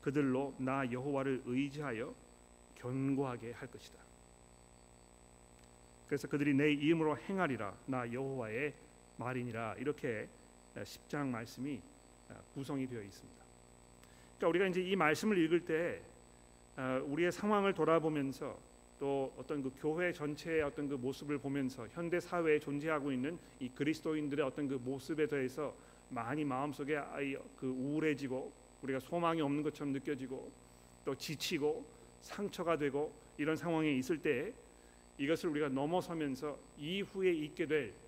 그들로 0.00 0.54
나 0.58 0.90
여호와를 0.90 1.42
의지하여 1.44 2.14
견고하게 2.76 3.52
할 3.52 3.68
것이다. 3.70 3.98
그래서 6.06 6.28
그들이 6.28 6.54
내 6.54 6.70
이름으로 6.72 7.16
행하리라 7.16 7.74
나 7.86 8.10
여호와의 8.12 8.74
말이니라 9.16 9.76
이렇게 9.78 10.28
10장 10.76 11.28
말씀이 11.28 11.80
아, 12.28 12.34
구성이 12.54 12.86
되어 12.86 13.02
있습니다. 13.02 13.44
그러니까 14.36 14.48
우리가 14.48 14.66
이제 14.66 14.80
이 14.82 14.96
말씀을 14.96 15.38
읽을 15.38 15.64
때 15.64 16.00
아, 16.76 17.00
우리의 17.04 17.32
상황을 17.32 17.72
돌아보면서 17.74 18.58
또 18.98 19.32
어떤 19.36 19.62
그 19.62 19.70
교회 19.78 20.12
전체의 20.12 20.62
어떤 20.62 20.88
그 20.88 20.94
모습을 20.94 21.38
보면서 21.38 21.86
현대 21.88 22.20
사회에 22.20 22.58
존재하고 22.60 23.12
있는 23.12 23.38
이 23.60 23.68
그리스도인들의 23.68 24.44
어떤 24.44 24.68
그 24.68 24.80
모습에 24.82 25.26
대해서 25.26 25.74
많이 26.10 26.44
마음속에 26.44 26.98
그 27.58 27.66
우울해지고 27.66 28.52
우리가 28.82 29.00
소망이 29.00 29.40
없는 29.40 29.62
것처럼 29.62 29.92
느껴지고 29.92 30.50
또 31.04 31.14
지치고 31.14 31.84
상처가 32.20 32.76
되고 32.76 33.12
이런 33.36 33.56
상황에 33.56 33.90
있을 33.92 34.18
때 34.18 34.52
이것을 35.18 35.50
우리가 35.50 35.68
넘어서면서 35.68 36.58
이후에 36.78 37.32
있게 37.32 37.66
될 37.66 38.04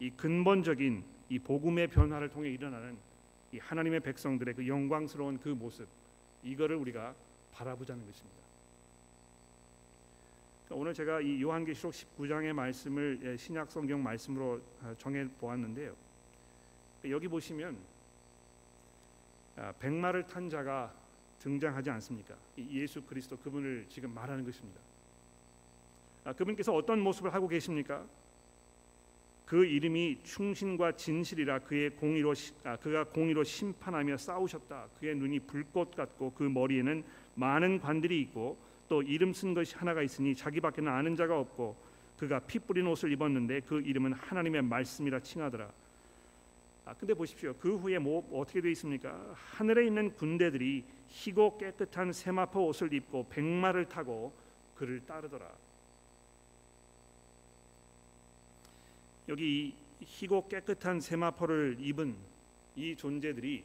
이 0.00 0.10
근본적인 0.10 1.02
이 1.28 1.38
복음의 1.38 1.88
변화를 1.88 2.28
통해 2.28 2.50
일어나는 2.50 2.96
이 3.52 3.58
하나님의 3.58 4.00
백성들의 4.00 4.54
그 4.54 4.66
영광스러운 4.66 5.38
그 5.38 5.48
모습 5.48 5.88
이거를 6.44 6.76
우리가 6.76 7.14
바라보자는 7.52 8.06
것입니다. 8.06 8.37
오늘 10.70 10.92
제가 10.92 11.22
이 11.22 11.40
요한계시록 11.40 11.94
19장의 11.94 12.52
말씀을 12.52 13.18
예, 13.22 13.36
신약 13.38 13.70
성경 13.70 14.02
말씀으로 14.02 14.60
아, 14.82 14.94
정해 14.98 15.26
보았는데요. 15.40 15.94
여기 17.08 17.26
보시면 17.26 17.78
아, 19.56 19.72
백마를 19.80 20.26
탄 20.26 20.50
자가 20.50 20.92
등장하지 21.38 21.88
않습니까? 21.88 22.34
예수 22.58 23.00
그리스도 23.02 23.38
그분을 23.38 23.86
지금 23.88 24.12
말하는 24.12 24.44
것입니다. 24.44 24.78
아, 26.24 26.34
그분께서 26.34 26.74
어떤 26.74 27.00
모습을 27.00 27.32
하고 27.32 27.48
계십니까? 27.48 28.04
그 29.46 29.64
이름이 29.64 30.18
충신과 30.24 30.92
진실이라 30.92 31.60
그의 31.60 31.90
공의로 31.90 32.34
아, 32.64 32.76
그가 32.76 33.04
공의로 33.04 33.42
심판하며 33.42 34.18
싸우셨다. 34.18 34.88
그의 35.00 35.16
눈이 35.16 35.40
불꽃 35.40 35.96
같고 35.96 36.34
그 36.34 36.42
머리에는 36.42 37.02
많은 37.36 37.80
관들이 37.80 38.20
있고 38.20 38.67
또 38.88 39.02
이름 39.02 39.32
쓴 39.32 39.54
것이 39.54 39.76
하나가 39.76 40.02
있으니 40.02 40.34
자기밖에는 40.34 40.90
아는 40.90 41.16
자가 41.16 41.38
없고 41.38 41.76
그가 42.18 42.40
피 42.40 42.58
뿌린 42.58 42.86
옷을 42.86 43.12
입었는데 43.12 43.60
그 43.60 43.80
이름은 43.80 44.14
하나님의 44.14 44.62
말씀이라 44.62 45.20
칭하더라. 45.20 45.70
아 46.86 46.94
근데 46.94 47.14
보십시오. 47.14 47.54
그 47.60 47.76
후에 47.76 47.98
뭐 47.98 48.26
어떻게 48.32 48.60
되어 48.60 48.70
있습니까? 48.72 49.14
하늘에 49.34 49.86
있는 49.86 50.14
군대들이 50.16 50.84
희고 51.08 51.58
깨끗한 51.58 52.12
세마포 52.12 52.66
옷을 52.66 52.92
입고 52.92 53.26
백마를 53.28 53.88
타고 53.88 54.32
그를 54.74 55.04
따르더라. 55.06 55.46
여기 59.28 59.74
희고 60.00 60.48
깨끗한 60.48 61.00
세마포를 61.00 61.76
입은 61.80 62.16
이 62.76 62.96
존재들이 62.96 63.64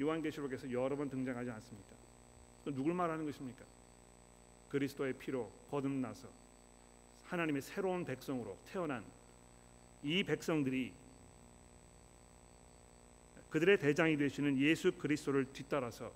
요한계시록에서 0.00 0.72
여러 0.72 0.96
번 0.96 1.08
등장하지 1.08 1.50
않습니까? 1.50 1.97
누굴 2.74 2.94
말하는 2.94 3.24
것입니까? 3.24 3.64
그리스도의 4.70 5.14
피로 5.14 5.50
거듭나서 5.70 6.28
하나님의 7.26 7.62
새로운 7.62 8.04
백성으로 8.04 8.56
태어난 8.70 9.04
이 10.02 10.22
백성들이 10.22 10.92
그들의 13.50 13.78
대장이 13.78 14.16
되시는 14.16 14.58
예수 14.58 14.92
그리스도를 14.92 15.46
뒤따라서 15.52 16.12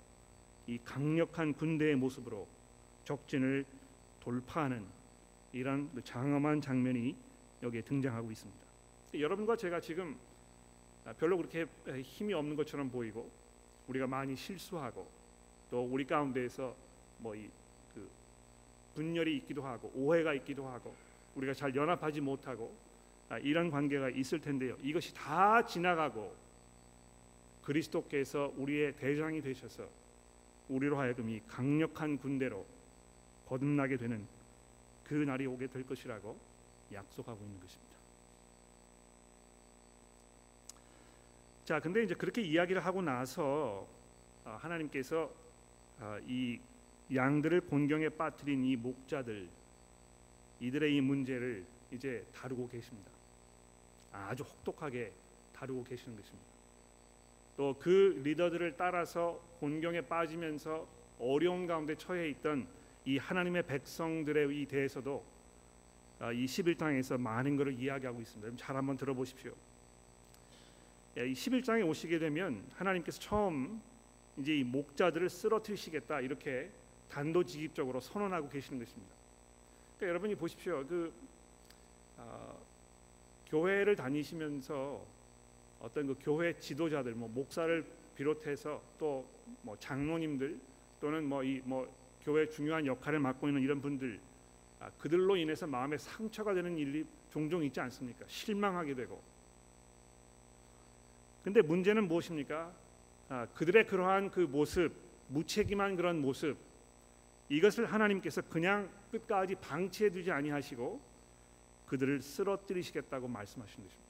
이 0.67 0.77
강력한 0.83 1.53
군대의 1.53 1.95
모습으로 1.95 2.47
적진을 3.05 3.65
돌파하는 4.21 4.85
이런 5.51 5.91
그 5.93 6.03
장엄한 6.03 6.61
장면이 6.61 7.15
여기에 7.61 7.81
등장하고 7.81 8.31
있습니다. 8.31 8.63
여러분과 9.15 9.55
제가 9.55 9.79
지금 9.81 10.17
별로 11.19 11.37
그렇게 11.37 11.65
힘이 12.03 12.33
없는 12.33 12.55
것처럼 12.55 12.89
보이고 12.89 13.29
우리가 13.87 14.07
많이 14.07 14.35
실수하고 14.35 15.07
또 15.73 15.83
우리 15.83 16.05
가운데에서 16.05 16.75
뭐이 17.17 17.49
그 17.95 18.07
분열이 18.93 19.37
있기도 19.37 19.63
하고 19.63 19.91
오해가 19.95 20.35
있기도 20.35 20.67
하고 20.67 20.95
우리가 21.33 21.55
잘 21.55 21.75
연합하지 21.75 22.21
못하고 22.21 22.71
아, 23.27 23.39
이런 23.39 23.71
관계가 23.71 24.11
있을 24.11 24.39
텐데요. 24.39 24.77
이것이 24.83 25.15
다 25.15 25.65
지나가고 25.65 26.31
그리스도께서 27.63 28.53
우리의 28.55 28.95
대장이 28.97 29.41
되셔서 29.41 29.89
우리로 30.69 30.99
하여금 30.99 31.27
이 31.31 31.41
강력한 31.47 32.19
군대로 32.19 32.67
거듭나게 33.47 33.97
되는 33.97 34.27
그 35.05 35.15
날이 35.15 35.47
오게 35.47 35.65
될 35.65 35.87
것이라고 35.87 36.37
약속하고 36.93 37.43
있는 37.43 37.59
것입니다. 37.59 37.93
자, 41.65 41.79
근데 41.79 42.03
이제 42.03 42.13
그렇게 42.13 42.43
이야기를 42.43 42.85
하고 42.85 43.01
나서 43.01 43.87
아, 44.45 44.51
하나님께서 44.61 45.31
아, 45.33 45.42
이 46.27 46.59
양들을 47.13 47.61
곤경에 47.61 48.09
빠뜨린 48.09 48.63
이 48.65 48.75
목자들 48.75 49.47
이들의 50.59 50.95
이 50.95 51.01
문제를 51.01 51.65
이제 51.91 52.25
다루고 52.33 52.69
계십니다. 52.69 53.11
아주 54.11 54.43
혹독하게 54.43 55.11
다루고 55.53 55.83
계시는 55.83 56.15
것입니다. 56.17 56.53
또 57.57 57.75
그 57.79 58.21
리더들을 58.23 58.75
따라서 58.77 59.39
곤경에 59.59 60.01
빠지면서 60.01 60.87
어려운 61.19 61.67
가운데 61.67 61.95
처해 61.95 62.29
있던 62.29 62.67
이 63.05 63.17
하나님의 63.17 63.63
백성들에 63.67 64.53
이 64.53 64.65
대해서도 64.65 65.23
아, 66.19 66.31
이 66.31 66.45
11장에서 66.45 67.19
많은 67.19 67.57
것을 67.57 67.73
이야기하고 67.73 68.21
있습니다. 68.21 68.57
잘 68.57 68.75
한번 68.75 68.95
들어보십시오. 68.97 69.53
예, 71.17 71.27
이 71.27 71.33
11장에 71.33 71.85
오시게 71.87 72.17
되면 72.17 72.63
하나님께서 72.75 73.19
처음 73.19 73.81
이제 74.37 74.55
이 74.55 74.63
목자들을 74.63 75.29
쓰러뜨리시겠다 75.29 76.21
이렇게 76.21 76.69
단도직입적으로 77.09 77.99
선언하고 77.99 78.49
계시는 78.49 78.79
것입니다. 78.79 79.13
그러니까 79.97 80.09
여러분이 80.09 80.35
보십시오. 80.35 80.85
그 80.87 81.13
어, 82.17 82.59
교회를 83.47 83.95
다니시면서 83.95 85.05
어떤 85.79 86.07
그 86.07 86.15
교회 86.21 86.57
지도자들, 86.57 87.13
뭐 87.13 87.29
목사를 87.29 87.85
비롯해서 88.15 88.81
또 88.97 89.25
뭐 89.61 89.77
장로님들 89.79 90.59
또는 90.99 91.25
뭐 91.25 91.43
이뭐 91.43 91.63
뭐 91.65 91.95
교회 92.23 92.47
중요한 92.47 92.85
역할을 92.85 93.19
맡고 93.19 93.47
있는 93.47 93.61
이런 93.61 93.81
분들 93.81 94.19
아, 94.79 94.89
그들로 94.99 95.35
인해서 95.35 95.67
마음에 95.67 95.97
상처가 95.97 96.53
되는 96.53 96.77
일이 96.77 97.05
종종 97.31 97.63
있지 97.63 97.79
않습니까? 97.79 98.25
실망하게 98.27 98.95
되고. 98.95 99.21
근데 101.43 101.61
문제는 101.61 102.07
무엇입니까? 102.07 102.71
아, 103.33 103.47
그들의 103.55 103.87
그러한 103.87 104.29
그 104.29 104.41
모습, 104.41 104.93
무책임한 105.29 105.95
그런 105.95 106.21
모습, 106.21 106.55
이것을 107.49 107.91
하나님께서 107.91 108.43
그냥 108.43 108.87
끝까지 109.11 109.55
방치해 109.55 110.11
두지 110.11 110.29
아니하시고 110.29 111.01
그들을 111.87 112.21
쓰러뜨리시겠다고 112.21 113.27
말씀하신 113.27 113.83
것입니다. 113.83 114.03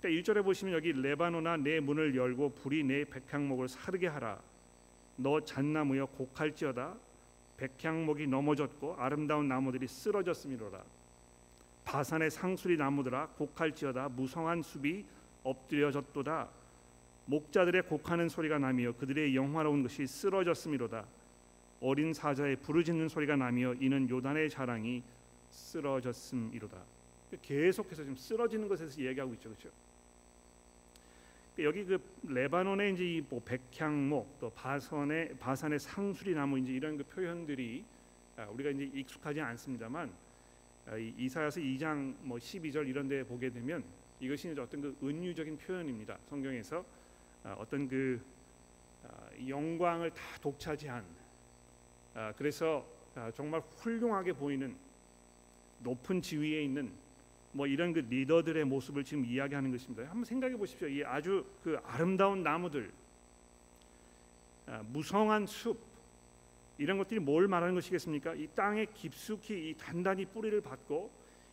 그러니까 0.00 0.32
1절에 0.32 0.44
보시면 0.44 0.74
여기 0.74 0.90
레바노나 0.90 1.58
내 1.58 1.78
문을 1.78 2.16
열고 2.16 2.54
불이 2.54 2.82
내 2.82 3.04
백향목을 3.04 3.68
사르게 3.68 4.08
하라. 4.08 4.40
너 5.14 5.44
잣나무여 5.44 6.06
곡할지어다. 6.06 6.96
백향목이 7.58 8.26
넘어졌고 8.26 8.96
아름다운 8.98 9.46
나무들이 9.46 9.86
쓰러졌음이로라. 9.86 10.82
바산의 11.84 12.32
상수리 12.32 12.76
나무들아 12.76 13.28
곡할지어다. 13.38 14.08
무성한 14.08 14.62
숲이 14.62 15.04
엎드려졌도다. 15.44 16.58
목자들의 17.28 17.82
곡하는 17.82 18.28
소리가 18.28 18.58
나며 18.58 18.92
그들의 18.92 19.36
영화로운 19.36 19.82
것이 19.82 20.06
쓰러졌음이로다. 20.06 21.04
어린 21.80 22.14
사자의 22.14 22.56
부르짖는 22.56 23.08
소리가 23.08 23.36
나며 23.36 23.74
이는 23.74 24.08
요단의 24.08 24.48
자랑이 24.48 25.02
쓰러졌음이로다. 25.50 26.76
계속해서 27.42 28.02
지금 28.02 28.16
쓰러지는 28.16 28.66
것에서 28.66 29.00
얘기하고 29.00 29.34
있죠, 29.34 29.50
그렇죠? 29.50 29.68
여기 31.58 31.84
그 31.84 32.00
레바논의 32.22 32.94
이제 32.94 33.04
이뭐 33.04 33.42
백향목 33.44 34.38
또 34.40 34.50
바산의 34.50 35.36
바산의 35.38 35.80
상수리 35.80 36.32
나무 36.32 36.58
이제 36.58 36.72
이런 36.72 36.96
그 36.96 37.02
표현들이 37.04 37.84
아, 38.36 38.46
우리가 38.46 38.70
이제 38.70 38.88
익숙하지 38.94 39.40
않습니다만 39.40 40.10
아, 40.86 40.96
이사야서 40.96 41.60
2장 41.60 42.14
뭐 42.22 42.38
12절 42.38 42.88
이런 42.88 43.08
데 43.08 43.22
보게 43.24 43.50
되면 43.50 43.84
이것이 44.20 44.48
어떤 44.50 44.80
그 44.80 44.96
은유적인 45.02 45.58
표현입니다. 45.58 46.16
성경에서 46.30 46.78
아, 46.78 46.97
어떤 47.44 47.88
그 47.88 48.20
아, 49.04 49.30
영광을 49.46 50.10
다 50.10 50.22
독차지한 50.40 51.04
아, 52.14 52.32
그래서 52.36 52.84
정말 53.34 53.60
훌륭하게 53.78 54.32
보이는 54.32 54.76
높은 55.80 56.22
지위에 56.22 56.62
있는 56.62 56.92
뭐 57.52 57.66
이런 57.66 57.92
그 57.92 58.00
리더들의 58.00 58.64
모습을 58.64 59.04
지금 59.04 59.24
이야기하는 59.24 59.70
것입니다. 59.70 60.02
한번 60.04 60.24
생각해 60.24 60.56
보십시오. 60.56 60.86
이 60.86 61.02
아주 61.04 61.44
그 61.64 61.78
아름다운 61.84 62.42
나무들, 62.42 62.92
무성한 64.92 65.46
숲 65.46 65.80
이런 66.78 66.98
것들이 66.98 67.18
뭘 67.18 67.48
말하는 67.48 67.74
것이겠습니까? 67.74 68.34
이 68.34 68.46
땅에 68.54 68.86
깊숙이 68.94 69.70
이 69.70 69.74
단단히 69.76 70.24
뿌리를 70.24 70.60
받고 70.60 71.10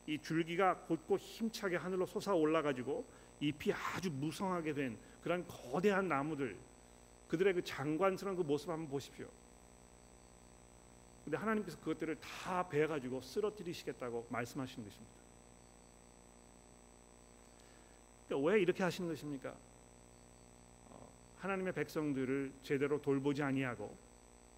이 0.08 0.20
줄기가 0.20 0.76
곧고 0.78 1.18
힘차게 1.18 1.78
하늘로 1.78 2.06
솟아 2.06 2.36
올라가지고 2.36 3.04
잎이 3.40 3.74
아주 3.74 4.12
무성하게 4.12 4.74
된 4.74 4.98
그런 5.26 5.44
거대한 5.48 6.08
나무들 6.08 6.56
그들의 7.30 7.56
그 7.56 7.64
장관스러운 7.64 8.38
그 8.38 8.44
모습 8.44 8.70
한번 8.70 8.88
보십시오. 8.88 9.28
근데 11.24 11.36
하나님께서 11.36 11.80
그것들을 11.80 12.16
다 12.22 12.70
베어 12.70 12.88
가지고 12.88 13.22
쓰러뜨리시겠다고 13.22 14.28
말씀하시는 14.30 14.88
것입니다. 14.88 15.14
그러니까 18.28 18.48
왜 18.52 18.62
이렇게 18.62 18.84
하시는 18.84 19.10
것입니까? 19.10 19.56
어, 20.92 21.10
하나님의 21.40 21.74
백성들을 21.74 22.52
제대로 22.62 23.02
돌보지 23.02 23.42
아니하고 23.42 23.98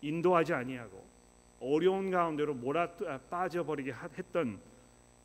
인도하지 0.01 0.51
아니하고 0.51 1.01
어려운 1.61 2.11
가운데로 2.11 2.55
몰아 2.55 2.93
아, 3.07 3.17
빠져버리게 3.29 3.93
했던 4.17 4.59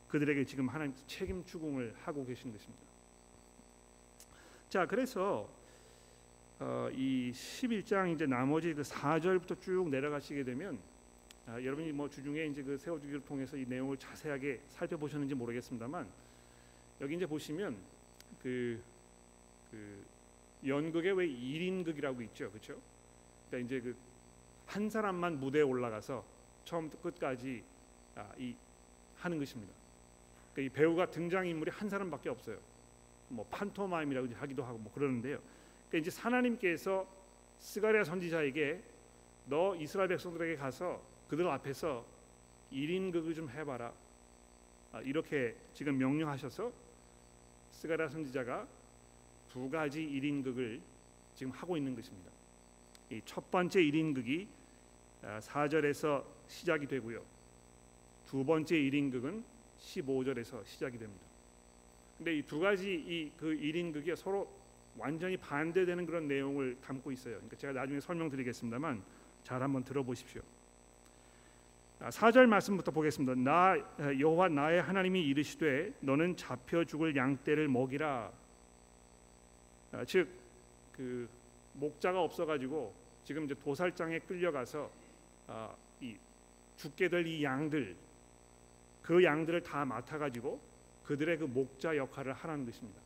그들에게 0.06 0.44
지금 0.44 0.68
하나님 0.68 0.94
책임 1.08 1.44
추궁을 1.44 1.96
하고 2.04 2.24
계신 2.24 2.52
것입니다. 2.52 2.91
자, 4.72 4.86
그래서 4.86 5.46
어, 6.58 6.88
이 6.94 7.30
11장 7.30 8.14
이제 8.14 8.24
나머지 8.24 8.72
그 8.72 8.80
4절부터 8.80 9.60
쭉 9.60 9.90
내려가시게 9.90 10.44
되면 10.44 10.78
아, 11.46 11.62
여러분이 11.62 11.92
뭐 11.92 12.08
주중에 12.08 12.46
이제 12.46 12.62
그 12.62 12.78
세워주기를 12.78 13.20
통해서 13.26 13.54
이 13.54 13.66
내용을 13.68 13.98
자세하게 13.98 14.62
살펴보셨는지 14.70 15.34
모르겠습니다만 15.34 16.06
여기 17.02 17.16
이제 17.16 17.26
보시면 17.26 17.76
그, 18.42 18.80
그 19.70 20.02
연극에 20.66 21.10
왜 21.10 21.26
1인극이라고 21.26 22.22
있죠, 22.22 22.50
그렇죠? 22.50 22.80
그러니까 23.50 23.66
이제 23.66 23.78
그 23.78 23.94
한 24.72 24.88
사람만 24.88 25.38
무대에 25.38 25.60
올라가서 25.60 26.24
처음부터 26.64 27.02
끝까지 27.02 27.62
아, 28.14 28.32
이 28.38 28.54
하는 29.18 29.38
것입니다. 29.38 29.70
그러니까 30.54 30.72
이 30.72 30.74
배우가 30.74 31.10
등장 31.10 31.46
인물이 31.46 31.70
한 31.70 31.90
사람밖에 31.90 32.30
없어요. 32.30 32.56
뭐 33.32 33.46
판토마임이라고 33.50 34.28
하기도 34.34 34.62
하고 34.62 34.78
뭐 34.78 34.92
그러는데요. 34.92 35.38
그러니까 35.88 36.10
이제 36.10 36.20
하나님께서 36.20 37.06
스가랴 37.58 38.04
선지자에게 38.04 38.82
너 39.46 39.74
이스라엘 39.76 40.08
백성들에게 40.08 40.56
가서 40.56 41.02
그들 41.28 41.48
앞에서 41.48 42.04
1인극을 42.72 43.34
좀 43.34 43.48
해봐라. 43.50 43.92
아, 44.92 45.00
이렇게 45.00 45.56
지금 45.74 45.96
명령하셔서 45.98 46.70
스가랴 47.72 48.08
선지자가 48.08 48.66
두 49.50 49.70
가지 49.70 50.00
1인극을 50.02 50.80
지금 51.34 51.52
하고 51.52 51.76
있는 51.76 51.94
것입니다. 51.94 52.30
이 53.10 53.20
첫 53.24 53.50
번째 53.50 53.80
1인극이 53.82 54.46
4절에서 55.22 56.20
아, 56.20 56.24
시작이 56.48 56.86
되고요. 56.86 57.22
두 58.26 58.44
번째 58.44 58.76
1인극은 58.76 59.42
15절에서 59.78 60.64
시작이 60.66 60.98
됩니다. 60.98 61.31
근데 62.22 62.38
이 62.38 62.42
두 62.42 62.60
가지 62.60 62.88
이 62.94 63.32
그 63.36 63.46
1인극이 63.46 64.14
서로 64.14 64.48
완전히 64.96 65.36
반대되는 65.36 66.06
그런 66.06 66.28
내용을 66.28 66.76
담고 66.80 67.10
있어요. 67.10 67.34
그러니까 67.34 67.56
제가 67.56 67.72
나중에 67.72 67.98
설명드리겠습니다만 67.98 69.02
잘 69.42 69.60
한번 69.60 69.82
들어보십시오. 69.82 70.40
4절 71.98 72.46
말씀부터 72.46 72.92
보겠습니다. 72.92 73.34
나 73.34 73.76
여호와 74.20 74.48
나의 74.50 74.82
하나님이 74.82 75.22
이르시되 75.28 75.92
너는 76.00 76.36
잡혀 76.36 76.84
죽을 76.84 77.16
양떼를 77.16 77.66
먹이라. 77.68 78.30
아, 79.92 80.04
즉그 80.04 81.28
목자가 81.74 82.20
없어가지고 82.22 82.94
지금 83.24 83.44
이제 83.46 83.54
도살장에 83.54 84.20
끌려가서 84.20 84.90
아, 85.48 85.74
이 86.00 86.16
죽게 86.76 87.08
될 87.08 87.26
이 87.26 87.42
양들 87.42 87.96
그 89.02 89.22
양들을 89.24 89.62
다 89.64 89.84
맡아가지고 89.84 90.71
그들의 91.04 91.38
그 91.38 91.44
목자 91.44 91.96
역할을 91.96 92.32
하라는 92.32 92.64
것입니다. 92.64 93.00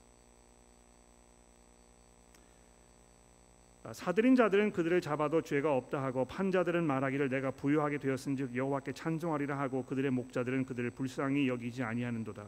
아, 3.85 3.93
사들인 3.93 4.35
자들은 4.35 4.73
그들을 4.73 5.01
잡아도 5.01 5.41
죄가 5.41 5.77
없다 5.77 6.03
하고 6.03 6.25
판자들은 6.25 6.85
말하기를 6.85 7.29
내가 7.29 7.53
부유하게 7.53 7.99
되었은즉 7.99 8.57
여호와께 8.57 8.93
찬송하리라 8.93 9.57
하고 9.57 9.85
그들의 9.85 10.11
목자들은 10.11 10.67
그들을 10.67 10.91
불쌍히 10.91 11.47
여기지 11.49 11.85
아니하는도다. 11.85 12.45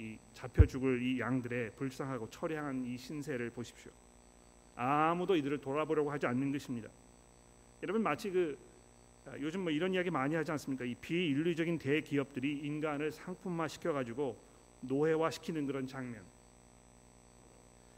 이 0.00 0.18
잡혀 0.34 0.66
죽을 0.66 1.00
이 1.00 1.20
양들의 1.20 1.70
불쌍하고 1.76 2.28
처량한 2.28 2.84
이 2.86 2.98
신세를 2.98 3.50
보십시오. 3.50 3.92
아무도 4.74 5.36
이들을 5.36 5.58
돌아보려고 5.58 6.10
하지 6.10 6.26
않는 6.26 6.50
것입니다. 6.50 6.88
여러분 7.82 8.02
마치 8.02 8.30
그 8.30 8.58
아, 9.26 9.32
요즘 9.38 9.60
뭐 9.60 9.70
이런 9.70 9.94
이야기 9.94 10.10
많이 10.10 10.34
하지 10.34 10.50
않습니까? 10.50 10.84
이 10.84 10.94
비인류적인 10.96 11.78
대기업들이 11.78 12.58
인간을 12.64 13.12
상품화 13.12 13.68
시켜가지고 13.68 14.36
노예화 14.88 15.30
시키는 15.30 15.66
그런 15.66 15.86
장면. 15.86 16.22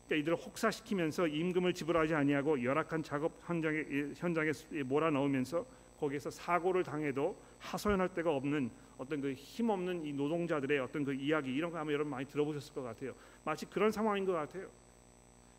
그러니까 0.06 0.22
이들을 0.22 0.36
혹사시키면서 0.36 1.26
임금을 1.26 1.74
지불하지 1.74 2.14
아니하고 2.14 2.62
열악한 2.62 3.02
작업 3.02 3.32
현장에 3.44 3.84
현장에 4.14 4.52
몰아 4.84 5.10
넣으면서 5.10 5.66
거기에서 5.98 6.30
사고를 6.30 6.84
당해도 6.84 7.36
하소연할 7.58 8.12
데가 8.14 8.30
없는 8.30 8.70
어떤 8.98 9.20
그 9.20 9.32
힘없는 9.32 10.04
이 10.04 10.12
노동자들의 10.12 10.78
어떤 10.78 11.04
그 11.04 11.12
이야기 11.14 11.52
이런 11.52 11.70
거 11.70 11.78
아마 11.78 11.92
여러분 11.92 12.10
많이 12.10 12.26
들어보셨을 12.26 12.74
것 12.74 12.82
같아요. 12.82 13.14
마치 13.44 13.66
그런 13.66 13.90
상황인 13.90 14.24
것 14.24 14.32
같아요. 14.32 14.68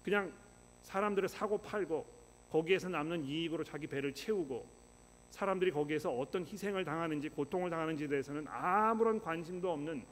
그냥 0.04 0.32
사람들을 0.84 1.28
사고 1.28 1.58
팔고 1.58 2.06
거기에서 2.50 2.88
남는 2.88 3.26
이익으로 3.26 3.64
자기 3.64 3.88
배를 3.88 4.14
채우고 4.14 4.66
사람들이 5.32 5.72
거기에서 5.72 6.10
어떤 6.12 6.46
희생을 6.46 6.86
당하는지 6.86 7.30
고통을 7.30 7.70
당하는지에 7.70 8.08
대해서는 8.08 8.46
아무런 8.48 9.20
관심도 9.20 9.72
없는 9.72 10.04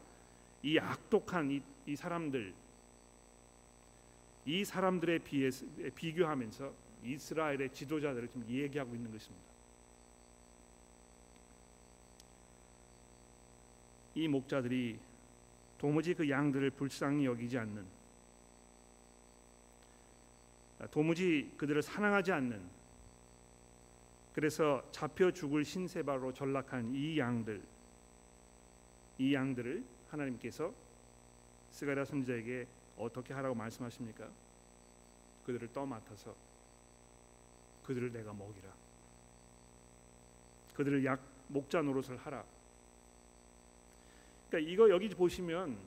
이 0.66 0.80
악독한 0.80 1.52
이, 1.52 1.62
이 1.86 1.96
사람들 1.96 2.52
이 4.48 4.66
사람들에 4.66 5.20
비해서 5.20 5.64
비교하면서 5.94 6.74
이스라엘의 7.04 7.72
지도자들을 7.72 8.28
지금 8.28 8.48
얘기하고 8.50 8.96
있는 8.96 9.12
것입니다. 9.12 9.46
이 14.16 14.28
목자들이 14.28 14.98
도무지 15.78 16.16
그 16.16 16.28
양들을 16.28 16.72
불쌍히 16.72 17.26
여기지 17.26 17.60
않는 17.60 17.86
도무지 20.90 21.52
그들을 21.58 21.84
사랑하지 21.84 22.32
않는 22.32 22.60
그래서 24.34 24.84
잡혀 24.92 25.30
죽을 25.30 25.64
신세바로 25.64 26.34
전락한 26.34 26.96
이 26.96 27.20
양들 27.20 27.62
이 29.20 29.34
양들을 29.36 29.95
하나님께서 30.16 30.74
스가랴 31.72 32.06
선지자에게 32.06 32.68
어떻게 32.98 33.34
하라고 33.34 33.56
말씀하십니까? 33.56 34.28
그들을 35.46 35.72
떠맡아서 35.74 36.34
그들을 37.86 38.12
내가 38.12 38.34
먹이라. 38.34 38.70
그들을 40.76 41.06
약 41.06 41.22
목자 41.50 41.82
노릇을 41.82 42.18
하라. 42.18 42.44
그러니까 44.50 44.72
이거 44.72 44.90
여기 44.90 45.10
보시면 45.10 45.78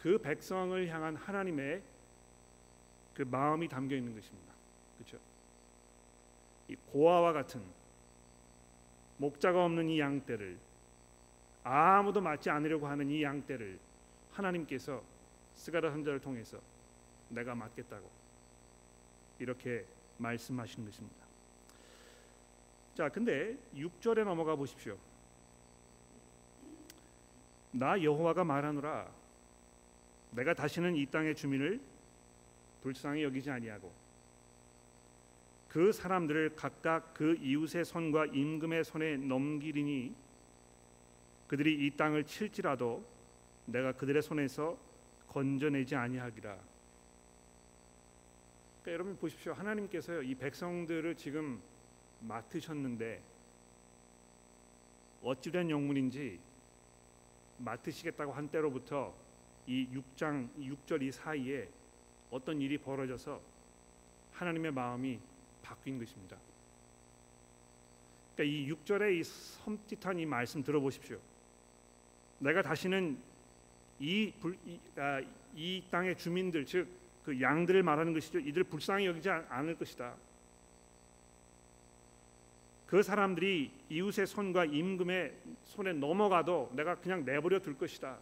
그 0.00 0.18
백성을 0.18 0.88
향한 0.88 1.16
하나님의 1.16 1.82
그 3.14 3.22
마음이 3.22 3.68
담겨 3.68 3.96
있는 3.96 4.14
것입니다. 4.14 4.52
그렇죠? 4.96 5.18
이 6.68 6.76
고아와 6.92 7.32
같은 7.32 7.62
목자가 9.18 9.64
없는 9.64 9.88
이 9.88 10.00
양떼를 10.00 10.58
아무도 11.64 12.20
맞지 12.20 12.50
않으려고 12.50 12.86
하는 12.86 13.08
이 13.10 13.22
양떼를 13.22 13.78
하나님께서 14.32 15.02
스가랴 15.56 15.90
선자를 15.90 16.20
통해서 16.20 16.58
내가 17.28 17.54
맡겠다고 17.54 18.08
이렇게 19.38 19.84
말씀하신 20.18 20.84
것입니다. 20.84 21.16
자, 22.94 23.08
근데 23.08 23.56
6절에 23.74 24.24
넘어가 24.24 24.56
보십시오. 24.56 24.96
나 27.70 28.02
여호와가 28.02 28.44
말하노라 28.44 29.08
내가 30.32 30.54
다시는 30.54 30.96
이 30.96 31.06
땅의 31.06 31.34
주민을 31.36 31.80
불쌍히 32.82 33.22
여기지 33.22 33.50
아니하고 33.50 33.92
그 35.68 35.92
사람들을 35.92 36.56
각각 36.56 37.12
그 37.14 37.36
이웃의 37.36 37.84
손과 37.84 38.26
임금의 38.26 38.84
손에 38.84 39.16
넘기리니 39.18 40.14
그들이 41.48 41.86
이 41.86 41.90
땅을 41.96 42.24
칠지라도 42.24 43.04
내가 43.66 43.92
그들의 43.92 44.22
손에서 44.22 44.78
건져내지 45.28 45.96
아니하기라. 45.96 46.56
그러니까 48.82 48.92
여러분 48.92 49.16
보십시오. 49.16 49.52
하나님께서요 49.54 50.22
이 50.22 50.34
백성들을 50.34 51.16
지금 51.16 51.60
맡으셨는데 52.20 53.22
어찌된 55.22 55.70
영문인지 55.70 56.38
맡으시겠다고 57.58 58.32
한 58.32 58.48
때로부터 58.48 59.14
이 59.66 59.88
6장 59.92 60.48
6절 60.58 61.02
이 61.02 61.12
사이에 61.12 61.68
어떤 62.30 62.60
일이 62.60 62.78
벌어져서 62.78 63.40
하나님의 64.32 64.70
마음이 64.72 65.18
바뀐 65.62 65.98
것입니다. 65.98 66.36
그러니까 68.34 68.56
이 68.56 68.72
6절의 68.72 69.18
이 69.18 69.22
섬찟한 69.22 70.20
이 70.20 70.26
말씀 70.26 70.62
들어보십시오. 70.62 71.18
내가 72.38 72.62
다시는 72.62 73.18
이, 73.98 74.32
불, 74.40 74.56
이, 74.66 74.78
아, 74.96 75.20
이 75.54 75.82
땅의 75.90 76.16
주민들 76.16 76.64
즉 76.64 76.98
그 77.28 77.38
양들을 77.42 77.82
말하는 77.82 78.14
것이죠. 78.14 78.38
이들 78.38 78.64
불쌍히 78.64 79.04
여기지 79.04 79.28
않을 79.28 79.76
것이다. 79.76 80.14
그 82.86 83.02
사람들이 83.02 83.70
이웃의 83.90 84.26
손과 84.26 84.64
임금의 84.64 85.34
손에 85.66 85.92
넘어가도 85.92 86.70
내가 86.72 86.94
그냥 86.94 87.26
내버려 87.26 87.58
둘 87.58 87.76
것이다. 87.76 88.16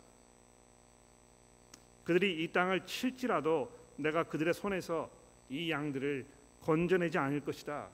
그들이 2.02 2.42
이 2.42 2.48
땅을 2.48 2.84
칠지라도 2.84 3.70
내가 3.94 4.24
그들의 4.24 4.52
손에서 4.52 5.08
이 5.50 5.70
양들을 5.70 6.26
건져내지 6.62 7.16
않을 7.16 7.42
것이다. 7.42 7.88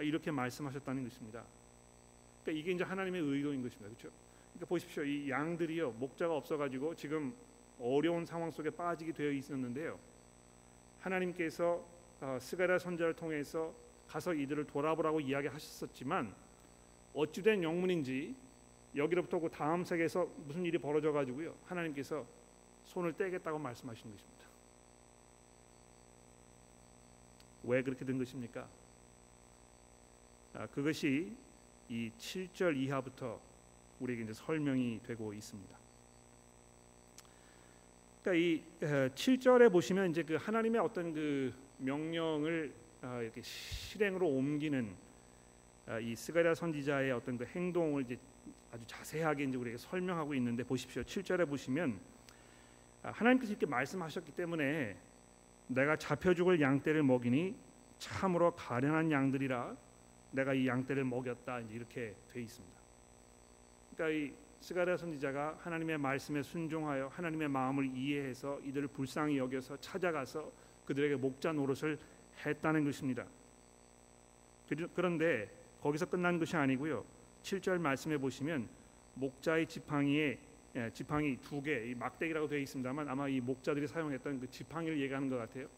이렇게 0.00 0.30
말씀하셨다는 0.30 1.02
것입니다. 1.04 1.42
그러니까 2.42 2.60
이게 2.60 2.72
이제 2.72 2.84
하나님의 2.84 3.22
의도인 3.22 3.62
것입니다. 3.62 3.88
그렇죠? 3.88 4.14
그러니까 4.54 4.66
보십시오. 4.66 5.02
이 5.02 5.28
양들이요 5.28 5.92
목자가 5.92 6.36
없어가지고 6.36 6.94
지금 6.94 7.34
어려운 7.80 8.24
상황 8.24 8.50
속에 8.50 8.70
빠지게 8.70 9.12
되어 9.12 9.30
있었는데요. 9.32 9.98
하나님께서 11.00 11.84
어, 12.20 12.38
스가랴 12.40 12.78
선자를 12.78 13.14
통해서 13.14 13.74
가서 14.06 14.32
이들을 14.32 14.64
돌아보라고 14.66 15.20
이야기하셨었지만 15.20 16.32
어찌된 17.14 17.62
영문인지 17.62 18.34
여기로부터 18.94 19.40
그 19.40 19.50
다음 19.50 19.84
세계에서 19.84 20.28
무슨 20.46 20.64
일이 20.64 20.78
벌어져 20.78 21.10
가지고요. 21.10 21.54
하나님께서 21.66 22.24
손을 22.84 23.12
떼겠다고 23.14 23.58
말씀하신 23.58 24.10
것입니다. 24.10 24.44
왜 27.64 27.82
그렇게 27.82 28.04
된 28.04 28.18
것입니까? 28.18 28.68
아, 30.54 30.66
그것이 30.68 31.34
이 31.88 32.10
7절 32.18 32.76
이하부터 32.76 33.40
우리에게 34.04 34.22
이제 34.22 34.32
설명이 34.32 35.00
되고 35.06 35.32
있습니다. 35.32 35.76
그러니까 38.22 38.42
이 38.42 38.62
7절에 38.80 39.70
보시면 39.70 40.10
이제 40.10 40.22
그 40.22 40.36
하나님의 40.36 40.80
어떤 40.80 41.12
그 41.12 41.52
명령을 41.78 42.72
아, 43.02 43.20
이렇게 43.20 43.42
실행으로 43.42 44.26
옮기는 44.26 44.90
아, 45.86 45.98
이 45.98 46.16
스가랴 46.16 46.54
선지자의 46.54 47.12
어떤 47.12 47.36
그 47.36 47.44
행동을 47.44 48.02
이제 48.02 48.18
아주 48.72 48.86
자세하게 48.86 49.44
이제 49.44 49.58
우리에게 49.58 49.76
설명하고 49.76 50.34
있는데 50.34 50.64
보십시오. 50.64 51.02
7절에 51.02 51.46
보시면 51.48 51.98
하나님께서 53.02 53.52
이렇게 53.52 53.66
말씀하셨기 53.66 54.32
때문에 54.32 54.96
내가 55.66 55.96
잡혀 55.96 56.32
죽을 56.32 56.60
양떼를 56.60 57.02
먹이니 57.02 57.54
참으로 57.98 58.52
가련한 58.52 59.10
양들이라 59.10 59.76
내가 60.32 60.54
이 60.54 60.66
양떼를 60.66 61.04
먹였다 61.04 61.60
이렇게 61.60 62.14
돼 62.32 62.40
있습니다. 62.40 62.83
그러니까 63.94 64.08
이 64.10 64.32
스가랴 64.60 64.96
선지자가 64.96 65.58
하나님의 65.60 65.98
말씀에 65.98 66.42
순종하여 66.42 67.08
하나님의 67.08 67.48
마음을 67.48 67.86
이해해서 67.94 68.60
이들을 68.64 68.88
불쌍히 68.88 69.38
여겨서 69.38 69.76
찾아가서 69.80 70.50
그들에게 70.84 71.16
목자 71.16 71.52
노릇을 71.52 71.98
했다는 72.44 72.84
것입니다. 72.84 73.24
그런데 74.94 75.50
거기서 75.80 76.06
끝난 76.06 76.38
것이 76.38 76.56
아니고요. 76.56 77.04
7절 77.42 77.78
말씀해 77.78 78.18
보시면 78.18 78.68
목자의 79.14 79.66
지팡이에 79.66 80.38
예, 80.76 80.90
지팡이 80.92 81.36
두 81.40 81.62
개, 81.62 81.86
이 81.86 81.94
막대기라고 81.94 82.48
되어 82.48 82.58
있습니다만 82.58 83.08
아마 83.08 83.28
이 83.28 83.38
목자들이 83.40 83.86
사용했던 83.86 84.40
그 84.40 84.50
지팡이를 84.50 85.00
얘기하는 85.02 85.28
것 85.28 85.36
같아요. 85.36 85.68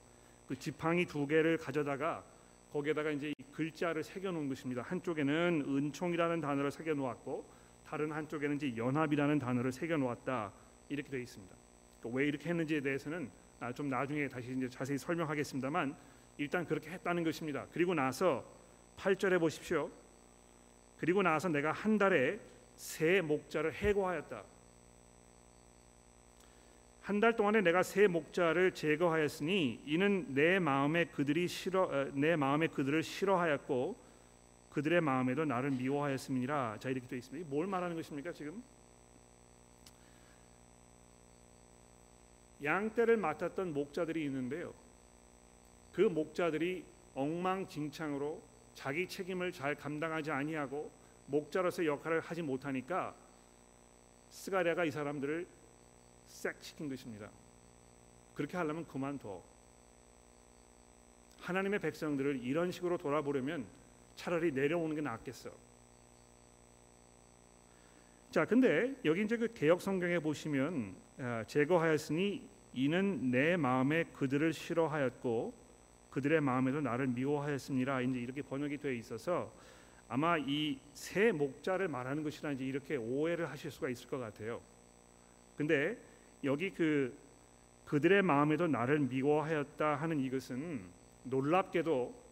그 0.49 0.59
지팡이 0.59 1.05
두 1.05 1.27
개를 1.27 1.59
가져다가 1.59 2.25
거기에다가 2.73 3.11
이제 3.11 3.35
이 3.37 3.43
글자를 3.53 4.03
새겨 4.03 4.33
놓은 4.33 4.49
것입니다. 4.49 4.81
한쪽에는 4.81 5.65
은총이라는 5.69 6.41
단어를 6.41 6.71
새겨 6.71 6.95
놓았고 6.95 7.56
다른 7.87 8.11
한쪽에는 8.13 8.57
이제 8.57 8.77
연합이라는 8.77 9.39
단어를 9.39 9.73
새겨 9.73 9.97
놓았다 9.97 10.53
이렇게 10.89 11.09
되어 11.09 11.21
있습니다. 11.21 11.55
그러니까 12.01 12.19
왜 12.19 12.27
이렇게 12.27 12.51
했는지에 12.51 12.81
대해서는 12.81 13.31
아, 13.61 13.73
좀 13.73 13.89
나중에 13.89 14.29
다시 14.29 14.53
이제 14.57 14.69
자세히 14.69 14.99
설명하겠습니다만 14.99 15.97
일단 16.39 16.67
그렇게 16.67 16.91
했다는 16.91 17.25
것입니다. 17.25 17.67
그리고 17.73 17.95
나서 17.95 18.45
8절에 18.99 19.39
보십시오. 19.39 19.91
그리고 20.99 21.23
나서 21.23 21.49
내가 21.49 21.73
한 21.73 21.97
달에 21.97 22.39
새 22.75 23.21
목자를 23.21 23.73
해고하였다. 23.73 24.43
한 27.07 27.21
달 27.21 27.37
동안에 27.37 27.61
내가 27.61 27.85
새 27.85 28.09
목자를 28.09 28.73
제거하였으니 28.73 29.81
이는 29.87 30.27
내 30.35 30.59
마음에 30.59 31.05
그들이 31.05 31.47
싫어 31.47 31.85
어, 31.85 32.11
내 32.15 32.35
마음에 32.35 32.67
그들을 32.67 33.01
싫어하였고 33.05 33.95
그들의 34.77 35.01
마음에도 35.01 35.47
나를 35.47 35.71
미워하였음이니라. 35.71 36.77
자 36.81 36.91
이렇게 36.91 37.09
되어 37.09 37.17
있습니다. 37.17 37.49
뭘 37.49 37.67
말하는 37.67 37.97
것입니까 37.97 38.31
지금? 38.35 38.63
양떼를 42.63 43.17
맡았던 43.17 43.73
목자들이 43.73 44.23
있는데요. 44.27 44.75
그 45.95 46.03
목자들이 46.03 46.85
엉망진창으로 47.15 48.43
자기 48.75 49.09
책임을 49.09 49.51
잘 49.51 49.75
감당하지 49.75 50.31
아니하고 50.31 50.91
목자로서 51.29 51.87
역할을 51.87 52.21
하지 52.21 52.43
못하니까 52.43 53.15
스가랴가 54.29 54.85
이 54.85 54.91
사람들을 54.91 55.47
싹 56.29 56.55
시킨 56.61 56.91
것입니다. 56.91 57.31
그렇게 58.35 58.59
하려면 58.59 58.87
그만둬. 58.87 59.43
하나님의 61.41 61.79
백성들을 61.79 62.45
이런 62.45 62.71
식으로 62.71 62.99
돌아보려면 62.99 63.65
차라리 64.17 64.53
내려오는 64.53 64.97
게 64.97 65.03
낫겠어. 65.03 65.51
자, 68.31 68.45
근데 68.45 68.95
여기 69.05 69.23
이제 69.23 69.37
그 69.37 69.53
개혁 69.55 69.81
성경에 69.81 70.19
보시면 70.19 70.95
아, 71.19 71.45
제거하였으니 71.47 72.43
이는 72.75 73.31
내 73.31 73.57
마음에 73.57 74.05
그들을 74.13 74.53
싫어하였고 74.53 75.55
그들의 76.11 76.41
마음에도 76.41 76.81
나를 76.81 77.07
미워하였습니다. 77.09 78.01
이제 78.03 78.19
이렇게 78.19 78.43
번역이 78.43 78.79
되어 78.79 78.93
있어서 78.93 79.51
아마 80.09 80.37
이새 80.39 81.33
목자를 81.33 81.89
말하는 81.89 82.23
것이라 82.23 82.53
이제 82.53 82.65
이렇게 82.65 82.97
오해를 82.97 83.51
하실 83.51 83.71
수가 83.71 83.89
있을 83.89 84.09
것 84.09 84.19
같아요. 84.19 84.61
근데 85.57 85.97
여기 86.45 86.71
그 86.71 87.17
그들의 87.87 88.23
마음에도 88.23 88.67
나를 88.67 88.99
미워하였다 88.99 89.95
하는 89.97 90.21
이것은 90.21 90.83
놀랍게도 91.25 92.26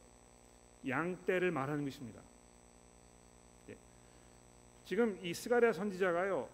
양떼를 0.88 1.50
말하는 1.50 1.84
것입니다. 1.84 2.20
예. 3.70 3.76
지금 4.84 5.18
이 5.22 5.32
스가랴 5.32 5.72
선지자가요 5.72 6.48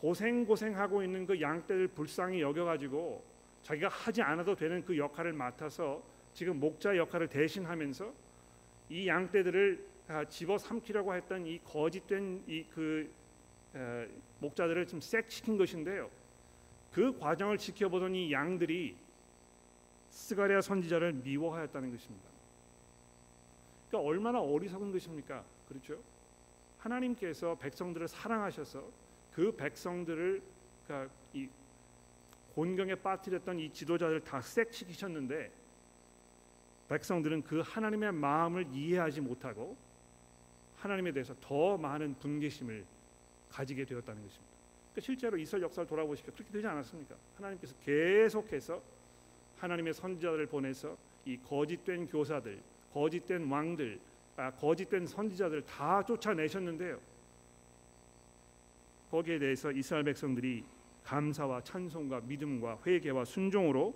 고생 0.00 0.44
고생하고 0.44 1.02
있는 1.02 1.26
그 1.26 1.40
양떼를 1.40 1.88
불쌍히 1.88 2.40
여겨가지고 2.40 3.24
자기가 3.62 3.88
하지 3.88 4.22
않아도 4.22 4.54
되는 4.54 4.84
그 4.84 4.96
역할을 4.96 5.32
맡아서 5.32 6.02
지금 6.34 6.60
목자 6.60 6.96
역할을 6.96 7.28
대신하면서 7.28 8.12
이 8.90 9.08
양떼들을 9.08 9.94
아, 10.08 10.24
집어 10.26 10.58
삼키려고 10.58 11.14
했던 11.14 11.46
이 11.46 11.58
거짓된 11.64 12.44
이 12.46 12.66
그 12.74 13.10
목자들을 14.40 14.86
좀 14.86 15.00
섹시킨 15.00 15.58
것인데요. 15.58 16.10
그 16.92 17.18
과정을 17.18 17.58
지켜보던 17.58 18.14
이 18.14 18.32
양들이 18.32 18.96
스가랴 20.10 20.60
선지자를 20.60 21.12
미워하였다는 21.12 21.90
것입니다. 21.90 22.28
그러니까 23.94 24.00
얼마나 24.00 24.40
어리석은 24.40 24.90
것입니까? 24.90 25.44
그렇죠? 25.68 26.00
하나님께서 26.78 27.54
백성들을 27.54 28.08
사랑하셔서 28.08 28.84
그 29.32 29.54
백성들을 29.54 30.42
그러니까 30.86 31.14
이 31.32 31.48
곤경에 32.54 32.96
빠뜨렸던 32.96 33.60
이 33.60 33.72
지도자들 33.72 34.20
다 34.20 34.40
섹시키셨는데 34.40 35.50
백성들은 36.88 37.42
그 37.44 37.60
하나님의 37.60 38.12
마음을 38.12 38.66
이해하지 38.72 39.20
못하고 39.20 39.76
하나님에 40.78 41.12
대해서 41.12 41.34
더 41.40 41.78
많은 41.78 42.16
분개심을 42.18 42.84
가지게 43.50 43.84
되었다는 43.84 44.22
것입니다. 44.22 44.54
그러니까 44.92 45.00
실제로 45.00 45.38
이스라엘 45.38 45.62
역사를 45.62 45.88
돌아보십시오. 45.88 46.34
그렇게 46.34 46.52
되지 46.52 46.66
않았습니까? 46.66 47.14
하나님께서 47.36 47.74
계속해서 47.84 48.82
하나님의 49.58 49.94
선지자들을 49.94 50.46
보내서 50.46 50.96
이 51.24 51.38
거짓된 51.38 52.08
교사들, 52.08 52.60
거짓된 52.94 53.50
왕들, 53.50 53.98
아, 54.36 54.52
거짓된 54.52 55.06
선지자들 55.06 55.66
다 55.66 56.02
쫓아내셨는데요. 56.04 57.00
거기에 59.10 59.38
대해서 59.40 59.72
이스라엘 59.72 60.04
백성들이 60.04 60.64
감사와 61.02 61.62
찬송과 61.62 62.20
믿음과 62.20 62.78
회개와 62.86 63.24
순종으로 63.24 63.94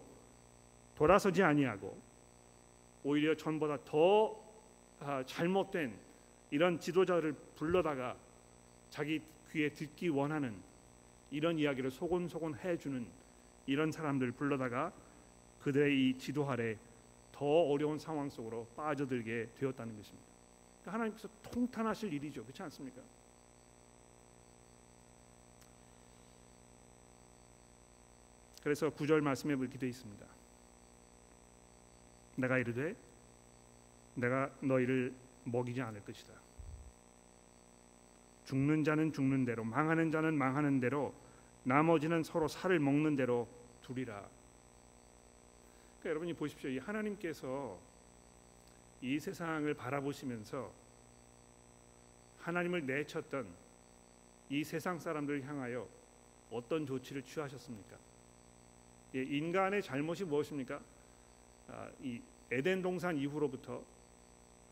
돌아서지 0.96 1.42
아니하고 1.42 1.96
오히려 3.04 3.34
전보다 3.36 3.78
더 3.84 4.36
아, 5.00 5.22
잘못된 5.24 5.96
이런 6.50 6.80
지도자를 6.80 7.34
불러다가 7.54 8.16
자기 8.90 9.20
귀에 9.52 9.68
듣기 9.68 10.08
원하는 10.08 10.54
이런 11.30 11.56
이야기를 11.56 11.92
소곤소곤 11.92 12.56
해주는 12.56 13.06
이런 13.66 13.92
사람들 13.92 14.32
불러다가 14.32 14.92
그들의 15.62 15.94
이 15.94 16.18
지도 16.18 16.50
아래 16.50 16.76
더 17.38 17.46
어려운 17.46 18.00
상황 18.00 18.28
속으로 18.28 18.66
빠져들게 18.74 19.50
되었다는 19.56 19.96
것입니다. 19.96 20.26
그러니까 20.82 20.92
하나님께서 20.92 21.28
통탄하실 21.52 22.12
일이죠, 22.12 22.42
그렇지 22.42 22.60
않습니까? 22.64 23.00
그래서 28.64 28.90
구절 28.90 29.20
말씀에 29.20 29.54
이렇게 29.54 29.78
되어 29.78 29.88
있습니다. 29.88 30.26
내가 32.34 32.58
이르되 32.58 32.96
내가 34.16 34.50
너희를 34.60 35.14
먹이지 35.44 35.80
않을 35.80 36.04
것이다. 36.04 36.32
죽는 38.46 38.82
자는 38.82 39.12
죽는 39.12 39.44
대로 39.44 39.62
망하는 39.62 40.10
자는 40.10 40.36
망하는 40.36 40.80
대로 40.80 41.14
나머지는 41.62 42.24
서로 42.24 42.48
살을 42.48 42.80
먹는 42.80 43.14
대로 43.14 43.46
두리라. 43.82 44.28
그러니까 46.00 46.10
여러분이 46.10 46.34
보십시오. 46.34 46.70
이 46.70 46.78
하나님께서 46.78 47.78
이 49.02 49.18
세상을 49.18 49.72
바라보시면서 49.74 50.72
하나님을 52.40 52.86
내쳤던 52.86 53.46
이 54.50 54.64
세상 54.64 54.98
사람들을 54.98 55.44
향하여 55.46 55.86
어떤 56.50 56.86
조치를 56.86 57.22
취하셨습니까? 57.22 57.96
예, 59.14 59.22
인간의 59.22 59.82
잘못이 59.82 60.24
무엇입니까? 60.24 60.80
아, 61.68 61.90
이 62.02 62.20
에덴 62.50 62.80
동산 62.80 63.16
이후로부터 63.16 63.82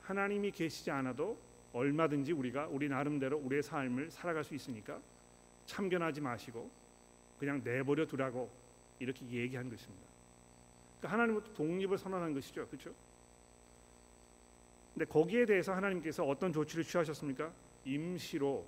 하나님이 0.02 0.50
계시지 0.52 0.90
않아도 0.90 1.38
얼마든지 1.72 2.32
우리가 2.32 2.68
우리 2.68 2.88
나름대로 2.88 3.36
우리의 3.38 3.62
삶을 3.62 4.10
살아갈 4.10 4.44
수 4.44 4.54
있으니까 4.54 4.98
참견하지 5.66 6.20
마시고 6.20 6.70
그냥 7.38 7.60
내버려 7.62 8.06
두라고 8.06 8.50
이렇게 8.98 9.26
얘기한 9.26 9.68
것입니다. 9.68 10.05
그러니까 10.98 11.12
하나님부터 11.12 11.52
독립을 11.54 11.98
선언한 11.98 12.34
것이죠, 12.34 12.66
그렇죠? 12.68 12.90
근데 14.94 15.04
거기에 15.04 15.44
대해서 15.44 15.74
하나님께서 15.74 16.24
어떤 16.24 16.52
조치를 16.52 16.84
취하셨습니까? 16.84 17.52
임시로 17.84 18.64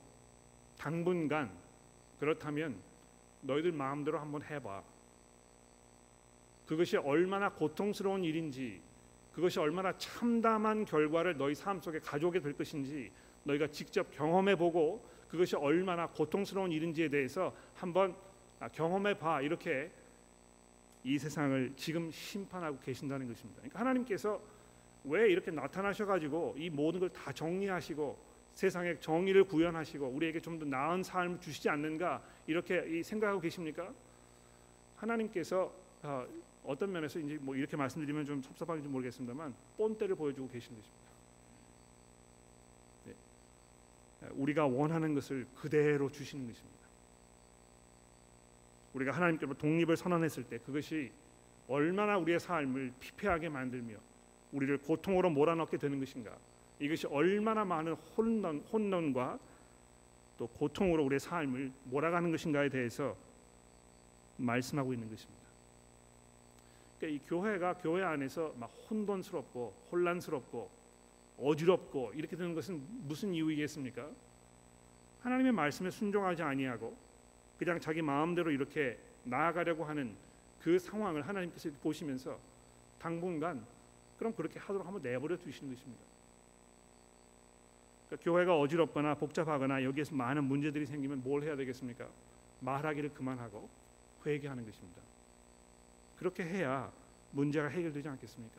당분간 0.77 1.51
그렇다면 2.21 2.77
너희들 3.41 3.73
마음대로 3.73 4.19
한번 4.19 4.43
해봐. 4.43 4.83
그것이 6.67 6.99
얼마나 6.99 7.49
고통스러운 7.49 8.25
일인지 8.25 8.81
그것이 9.33 9.59
얼마나 9.61 9.97
참담한 9.97 10.85
결과를 10.85 11.37
너희 11.37 11.55
삶 11.55 11.81
속에 11.81 12.01
가져오게 12.01 12.41
될 12.41 12.53
것인지 12.53 13.11
너희가 13.45 13.69
직접 13.69 14.11
경험해 14.11 14.57
보고 14.57 15.03
그것이 15.29 15.57
얼마나 15.57 16.09
고통스러운 16.09 16.73
일인지에 16.73 17.09
대해서 17.09 17.55
한번 17.75 18.15
아, 18.61 18.69
경험해 18.69 19.19
봐 19.19 19.41
이렇게 19.41 19.91
이 21.05 21.19
세상을 21.19 21.73
지금 21.77 22.11
심판하고 22.11 22.79
계신다는 22.81 23.29
것입니다. 23.29 23.61
그러니까 23.61 23.81
하나님께서 23.81 24.41
왜 25.05 25.31
이렇게 25.31 25.51
나타나셔 25.51 26.05
가지고 26.07 26.55
이 26.59 26.69
모든 26.71 27.01
걸 27.01 27.09
다 27.11 27.33
정리하시고 27.33 28.19
세상에 28.55 28.99
정의를 28.99 29.45
구현하시고 29.45 30.07
우리에게 30.07 30.41
좀 30.41 30.59
더 30.59 30.65
나은 30.67 31.03
삶을 31.05 31.41
주시지 31.41 31.69
않는가 31.69 32.23
이렇게 32.47 33.03
생각하고 33.03 33.41
계십니까? 33.41 33.93
하나님께서 34.97 35.73
어, 36.03 36.27
어떤 36.65 36.91
면에서 36.93 37.19
이제 37.21 37.39
뭐 37.41 37.55
이렇게 37.55 37.77
말씀드리면 37.77 38.27
좀 38.27 38.43
섭섭한지 38.43 38.89
모르겠습니다만 38.89 39.55
본때를 39.77 40.17
보여주고 40.17 40.49
계신 40.49 40.75
것입니다. 40.77 41.09
네. 43.07 44.29
우리가 44.33 44.67
원하는 44.67 45.15
것을 45.15 45.47
그대로 45.55 46.11
주시는 46.11 46.47
것입니다. 46.49 46.78
우리가 48.95 49.13
하나님께로 49.13 49.55
독립을 49.55 49.97
선언했을 49.97 50.45
때 50.45 50.59
그것이 50.59 51.11
얼마나 51.69 52.17
우리의 52.19 52.41
삶을 52.41 52.93
피폐하게 52.99 53.49
만들며 53.49 53.97
우리를 54.53 54.79
고통으로 54.79 55.31
몰아넣게 55.31 55.77
되는 55.77 55.99
것인가 55.99 56.35
이것이 56.81 57.07
얼마나 57.09 57.65
많은 57.65 57.93
혼돈, 57.93 58.65
혼돈과 58.73 59.39
또 60.39 60.47
고통으로 60.47 61.05
우리의 61.05 61.21
삶을 61.21 61.73
몰아가는 61.85 62.31
것인가에 62.31 62.69
대해서 62.69 63.17
말씀하고 64.37 64.93
있는 64.93 65.11
것입니다. 65.11 65.39
그러니까 66.99 67.25
이 67.25 67.29
교회가 67.29 67.75
교회 67.75 68.05
안에서 68.05 68.55
막 68.59 68.71
혼돈스럽고 68.89 69.75
혼란스럽고 69.91 70.71
어지럽고 71.41 72.13
이렇게 72.15 72.37
되는 72.37 72.55
것은 72.55 72.83
무슨 73.07 73.35
이유이겠습니까? 73.35 74.09
하나님의 75.23 75.53
말씀에 75.53 75.91
순종하지 75.91 76.43
아니하고 76.43 76.97
그냥 77.59 77.81
자기 77.81 78.03
마음대로 78.03 78.51
이렇게 78.51 78.99
나아가려고 79.25 79.85
하는 79.85 80.15
그 80.63 80.79
상황을 80.79 81.27
하나님께서 81.27 81.71
보시면서 81.83 82.39
당분간 83.01 83.65
그럼 84.19 84.33
그렇게 84.35 84.59
하도록 84.59 84.87
한번 84.87 85.03
내버려 85.03 85.37
두시는 85.37 85.75
것입니다. 85.75 86.03
그러니까 88.07 88.25
교회가 88.25 88.59
어지럽거나 88.59 89.15
복잡하거나 89.15 89.85
여기에서 89.85 90.15
많은 90.15 90.45
문제들이 90.45 90.87
생기면 90.87 91.23
뭘 91.23 91.43
해야 91.43 91.57
되겠습니까? 91.57 92.09
말하기를 92.61 93.15
그만하고 93.15 93.69
회개하는 94.27 94.65
것입니다. 94.65 95.01
그렇게 96.19 96.43
해야 96.45 96.91
문제가 97.31 97.69
해결되지 97.69 98.09
않겠습니까? 98.09 98.57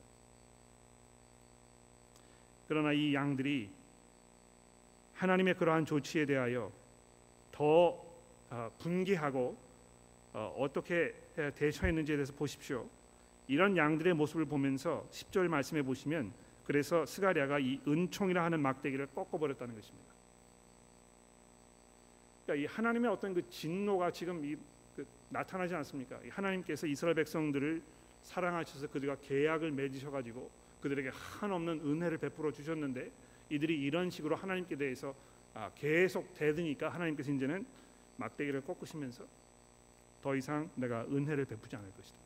그러나 2.68 2.94
이 2.94 3.14
양들이 3.14 3.70
하나님의 5.16 5.56
그러한 5.56 5.86
조치에 5.86 6.26
대하여 6.26 6.72
더 7.52 7.66
어, 7.66 8.09
분개하고 8.80 9.58
어, 10.34 10.56
어떻게 10.58 11.14
대처했는지에 11.36 12.16
대해서 12.16 12.34
보십시오. 12.34 12.88
이런 13.48 13.76
양들의 13.76 14.14
모습을 14.14 14.46
보면서 14.46 15.08
10절 15.12 15.48
말씀해 15.48 15.82
보시면 15.82 16.32
그래서 16.66 17.06
스가랴가 17.06 17.60
이 17.60 17.80
은총이라 17.88 18.44
하는 18.44 18.60
막대기를 18.60 19.08
꺾어버렸다는 19.08 19.74
것입니다. 19.74 20.14
그러니까 22.46 22.64
이 22.64 22.66
하나님의 22.76 23.12
어떤 23.12 23.34
그 23.34 23.48
진노가 23.50 24.12
지금 24.12 24.46
이, 24.46 24.56
그 24.96 25.06
나타나지 25.30 25.74
않습니까? 25.76 26.20
하나님께서 26.30 26.86
이스라엘 26.86 27.16
백성들을 27.16 27.82
사랑하셔서 28.22 28.88
그들과 28.88 29.16
계약을 29.22 29.72
맺으셔가지고 29.72 30.50
그들에게 30.82 31.10
한없는 31.12 31.82
은혜를 31.84 32.20
베풀어 32.20 32.52
주셨는데 32.52 33.12
이들이 33.50 33.80
이런 33.82 34.10
식으로 34.10 34.36
하나님께 34.36 34.76
대해서 34.76 35.16
아, 35.56 35.72
계속 35.74 36.34
대드니까 36.36 36.90
하나님께서 36.90 37.32
이제는 37.32 37.66
막대기를 38.20 38.62
꺾으시면서 38.62 39.26
더 40.22 40.36
이상 40.36 40.70
내가 40.76 41.06
은혜를 41.06 41.46
베푸지 41.46 41.76
않을 41.76 41.92
것이다. 41.96 42.18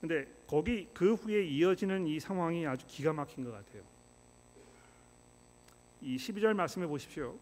근데 0.00 0.26
거기 0.48 0.88
그 0.92 1.14
후에 1.14 1.44
이어지는 1.44 2.06
이 2.08 2.18
상황이 2.18 2.66
아주 2.66 2.84
기가 2.88 3.12
막힌 3.12 3.44
것 3.44 3.52
같아요. 3.52 3.82
이 6.00 6.16
12절 6.16 6.54
말씀해 6.54 6.86
보십시오. 6.88 7.38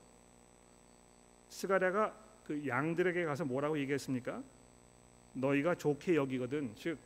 스가랴가 1.48 2.14
그 2.46 2.66
양들에게 2.66 3.24
가서 3.24 3.46
뭐라고 3.46 3.78
얘기했습니까? 3.78 4.42
너희가 5.32 5.74
좋게 5.74 6.16
여기거든. 6.16 6.74
즉 6.76 6.98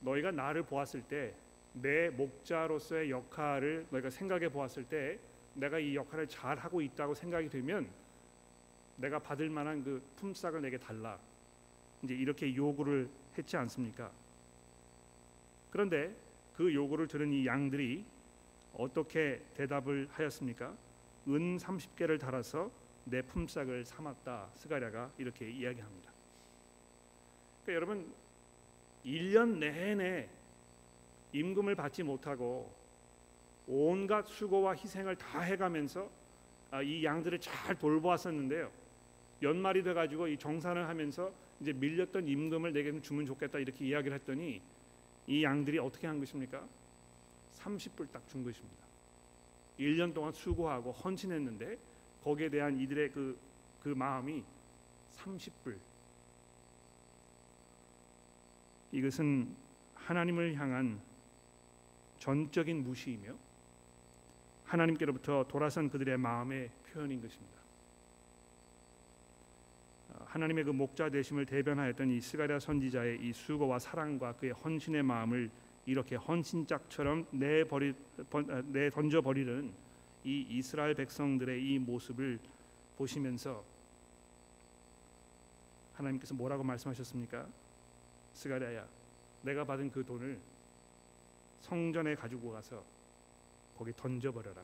너희가 0.00 0.30
나를 0.30 0.62
보았을 0.62 1.02
때 1.02 1.34
내 1.82 2.08
목자로서의 2.10 3.10
역할을 3.10 3.86
너희가 3.90 4.10
생각해 4.10 4.48
보았을 4.48 4.84
때 4.84 5.18
내가 5.56 5.78
이 5.78 5.94
역할을 5.96 6.28
잘 6.28 6.58
하고 6.58 6.80
있다고 6.80 7.14
생각이 7.14 7.48
되면 7.48 7.88
내가 8.96 9.18
받을 9.18 9.50
만한 9.50 9.82
그 9.82 10.02
품삯을 10.16 10.62
내게 10.62 10.78
달라. 10.78 11.18
이제 12.02 12.14
이렇게 12.14 12.54
요구를 12.54 13.08
했지 13.36 13.56
않습니까? 13.56 14.10
그런데 15.70 16.14
그 16.56 16.72
요구를 16.72 17.06
들은 17.08 17.32
이 17.32 17.46
양들이 17.46 18.04
어떻게 18.74 19.42
대답을 19.54 20.08
하였습니까? 20.10 20.74
은 21.28 21.56
30개를 21.56 22.20
달아서 22.20 22.70
내 23.04 23.22
품삯을 23.22 23.84
삼았다. 23.84 24.50
스가랴가 24.54 25.12
이렇게 25.18 25.50
이야기합니다. 25.50 26.12
그러니까 27.64 27.74
여러분 27.74 28.14
1년 29.04 29.58
내내 29.58 30.28
임금을 31.32 31.74
받지 31.74 32.02
못하고 32.02 32.72
온갖 33.66 34.26
수고와 34.26 34.74
희생을 34.74 35.16
다 35.16 35.40
해가면서 35.40 36.08
아, 36.70 36.82
이 36.82 37.04
양들을 37.04 37.40
잘 37.40 37.76
돌보았었는데요. 37.76 38.70
연말이 39.42 39.82
돼가지고 39.82 40.28
이 40.28 40.38
정산을 40.38 40.88
하면서 40.88 41.32
이제 41.60 41.72
밀렸던 41.72 42.26
임금을 42.26 42.72
내게 42.72 43.00
주면 43.00 43.26
좋겠다 43.26 43.58
이렇게 43.58 43.86
이야기를 43.86 44.16
했더니 44.18 44.60
이 45.26 45.42
양들이 45.42 45.78
어떻게 45.78 46.06
한 46.06 46.18
것입니까? 46.18 46.66
30불 47.54 48.10
딱 48.12 48.22
준 48.28 48.44
것입니다. 48.44 48.86
1년 49.78 50.14
동안 50.14 50.32
수고하고 50.32 50.92
헌신했는데 50.92 51.78
거기에 52.22 52.48
대한 52.48 52.78
이들의 52.78 53.10
그, 53.12 53.38
그 53.82 53.88
마음이 53.90 54.42
30불. 55.16 55.76
이것은 58.92 59.54
하나님을 59.94 60.54
향한 60.54 61.00
전적인 62.18 62.82
무시이며 62.82 63.34
하나님께로부터 64.66 65.44
돌아선 65.48 65.90
그들의 65.90 66.16
마음의 66.18 66.70
표현인 66.92 67.22
것입니다. 67.22 67.56
하나님의 70.26 70.64
그 70.64 70.70
목자 70.70 71.08
되심을 71.08 71.46
대변하였던 71.46 72.10
이 72.10 72.20
스가랴 72.20 72.58
선지자의 72.60 73.20
이 73.22 73.32
수고와 73.32 73.78
사랑과 73.78 74.32
그의 74.32 74.52
헌신의 74.52 75.02
마음을 75.02 75.50
이렇게 75.86 76.16
헌신짝처럼 76.16 77.26
내버리 77.30 77.94
아, 78.32 78.62
내 78.66 78.90
던져 78.90 79.20
버리는 79.20 79.72
이 80.24 80.44
이스라엘 80.50 80.94
백성들의 80.94 81.62
이 81.64 81.78
모습을 81.78 82.38
보시면서 82.98 83.64
하나님께서 85.94 86.34
뭐라고 86.34 86.64
말씀하셨습니까? 86.64 87.46
스가랴야, 88.34 88.86
내가 89.42 89.64
받은 89.64 89.90
그 89.90 90.04
돈을 90.04 90.38
성전에 91.60 92.14
가지고 92.14 92.52
가서 92.52 92.84
거기 93.78 93.92
던져 93.96 94.32
버려라. 94.32 94.62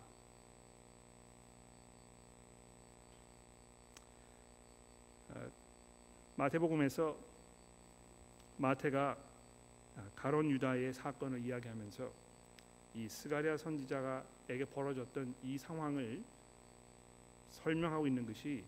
마태복음에서 6.36 7.16
마태가 8.56 9.16
가론 10.16 10.50
유다의 10.50 10.92
사건을 10.92 11.40
이야기하면서 11.40 12.10
이 12.94 13.08
스가랴 13.08 13.56
선지자가에게 13.56 14.64
벌어졌던 14.66 15.34
이 15.42 15.58
상황을 15.58 16.22
설명하고 17.50 18.06
있는 18.06 18.26
것이 18.26 18.64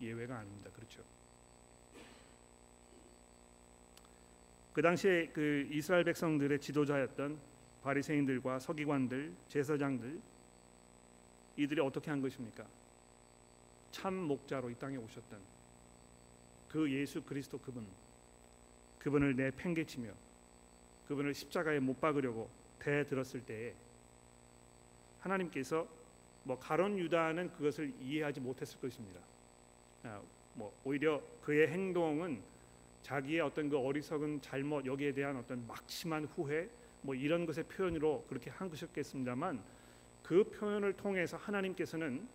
예외가 0.00 0.38
아닙니다. 0.38 0.70
그렇죠? 0.74 1.02
그 4.72 4.82
당시에 4.82 5.28
그 5.28 5.68
이스라엘 5.70 6.04
백성들의 6.04 6.60
지도자였던 6.60 7.38
바리새인들과 7.84 8.58
서기관들, 8.58 9.32
제사장들 9.48 10.18
이들이 11.56 11.80
어떻게 11.80 12.10
한 12.10 12.20
것입니까? 12.20 12.64
참 13.92 14.14
목자로 14.14 14.70
이 14.70 14.74
땅에 14.74 14.96
오셨던 14.96 15.38
그 16.70 16.90
예수 16.90 17.22
그리스도 17.22 17.58
그분 17.58 17.86
그분을 18.98 19.36
내 19.36 19.50
팽개치며 19.50 20.10
그분을 21.06 21.34
십자가에 21.34 21.78
못 21.78 22.00
박으려고 22.00 22.48
대들었을 22.80 23.44
때에 23.44 23.74
하나님께서 25.20 25.86
뭐 26.42 26.58
가론 26.58 26.98
유다는 26.98 27.52
그것을 27.52 27.92
이해하지 28.00 28.40
못했을 28.40 28.80
것입니다. 28.80 29.20
아, 30.04 30.20
뭐 30.54 30.74
오히려 30.84 31.22
그의 31.42 31.68
행동은 31.68 32.42
자기의 33.02 33.40
어떤 33.40 33.68
그 33.68 33.78
어리석은 33.78 34.40
잘못 34.40 34.86
여기에 34.86 35.12
대한 35.12 35.36
어떤 35.36 35.66
막심한 35.66 36.24
후회 36.24 36.68
뭐 37.04 37.14
이런 37.14 37.44
것의 37.44 37.64
표현으로 37.64 38.24
그렇게 38.28 38.50
한 38.50 38.70
것이었겠습니다만 38.70 39.62
그 40.22 40.42
표현을 40.44 40.94
통해서 40.94 41.36
하나님께서는 41.36 42.26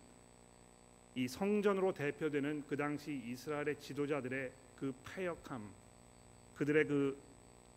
이 1.16 1.26
성전으로 1.26 1.92
대표되는 1.92 2.64
그 2.68 2.76
당시 2.76 3.20
이스라엘의 3.26 3.80
지도자들의 3.80 4.52
그 4.78 4.94
패역함, 5.04 5.68
그들의 6.56 6.86
그 6.86 7.18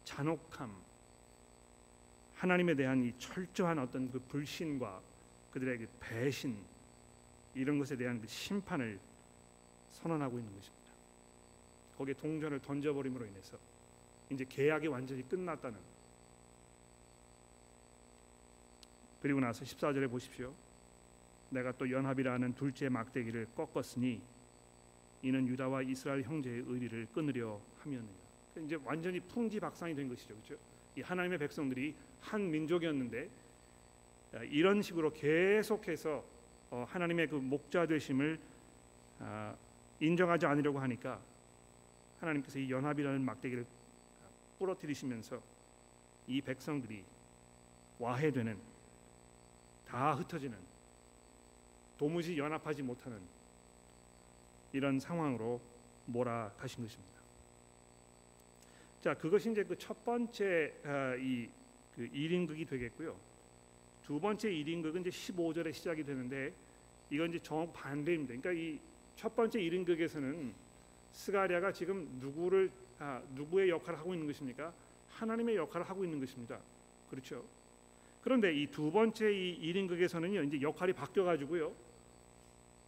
잔혹함, 0.04 0.72
하나님에 2.36 2.76
대한 2.76 3.04
이 3.04 3.12
철저한 3.18 3.80
어떤 3.80 4.12
그 4.12 4.20
불신과 4.20 5.02
그들의 5.52 5.80
그 5.80 5.88
배신 6.00 6.56
이런 7.56 7.80
것에 7.80 7.98
대한 7.98 8.22
그 8.22 8.28
심판을 8.28 9.00
선언하고 9.90 10.38
있는 10.38 10.54
것입니다. 10.54 10.84
거기에 11.98 12.14
동전을 12.14 12.60
던져버림으로 12.60 13.26
인해서 13.26 13.58
이제 14.30 14.46
계약이 14.48 14.88
완전히 14.88 15.28
끝났다는 15.28 15.93
그리고 19.24 19.40
나서 19.40 19.64
14절에 19.64 20.12
보십시오. 20.12 20.54
내가 21.50 21.72
또 21.72 21.90
연합이라는 21.90 22.56
둘째 22.56 22.90
막대기를 22.90 23.48
꺾었으니 23.56 24.22
이는 25.22 25.48
유다와 25.48 25.84
이스라엘 25.84 26.24
형제의 26.24 26.66
의리를 26.68 27.08
끊으려 27.14 27.58
하면이라. 27.80 28.14
이제 28.66 28.78
완전히 28.84 29.22
풍지박산이 29.22 29.96
된 29.96 30.10
것이죠, 30.10 30.36
그렇죠? 30.36 30.62
이 30.98 31.02
하나님의 31.02 31.38
백성들이 31.38 31.96
한 32.20 32.52
민족이었는데 32.52 33.30
아, 34.34 34.44
이런 34.44 34.82
식으로 34.82 35.14
계속해서 35.14 36.26
어, 36.72 36.86
하나님의 36.90 37.30
그 37.30 37.36
목자 37.36 37.86
되심을 37.86 38.38
아, 39.20 39.56
인정하지 40.02 40.46
않으려고 40.48 40.80
하니까 40.80 41.22
하나님께서 42.20 42.60
이 42.60 42.70
연합이라는 42.70 43.24
막대기를 43.24 43.66
부러뜨리시면서 44.60 45.42
이 46.28 46.42
백성들이 46.42 47.06
와해되는 48.00 48.73
다 49.94 50.14
흩어지는 50.16 50.58
도무지 52.00 52.36
연합하지 52.36 52.82
못하는 52.82 53.20
이런 54.72 55.00
상황으로 55.00 55.62
몰아가신 56.08 56.84
것입니다. 56.84 57.14
자, 59.04 59.14
그것이 59.14 59.52
이제 59.52 59.64
그 59.64 59.76
첫 59.78 60.04
번째 60.04 60.74
아, 60.84 61.14
이그 61.16 62.10
1인극이 62.12 62.68
되겠고요. 62.68 63.16
두 64.04 64.20
번째 64.20 64.50
1인극은 64.50 65.02
이제 65.06 65.12
15절에 65.12 65.72
시작이 65.72 66.04
되는데 66.04 66.52
이건 67.12 67.30
이제 67.30 67.40
정 67.44 67.72
반대입니다. 67.72 68.34
그러니까 68.36 68.52
이 68.52 68.80
첫 69.16 69.36
번째 69.36 69.60
1인극에서는 69.60 70.52
스가랴가 71.12 71.72
지금 71.72 72.10
누구를 72.20 72.72
아, 72.98 73.22
누구의 73.36 73.70
역할을 73.70 74.00
하고 74.00 74.12
있는 74.16 74.26
것입니까? 74.26 74.74
하나님의 75.12 75.56
역할을 75.56 75.88
하고 75.88 76.04
있는 76.04 76.20
것입니다. 76.20 76.60
그렇죠? 77.12 77.46
그런데 78.24 78.54
이 78.54 78.68
두 78.68 78.92
번째 78.92 79.32
이 79.34 79.74
1인극에서는요. 79.74 80.48
이제 80.48 80.62
역할이 80.62 80.94
바뀌어 80.94 81.26
가지고요. 81.26 81.72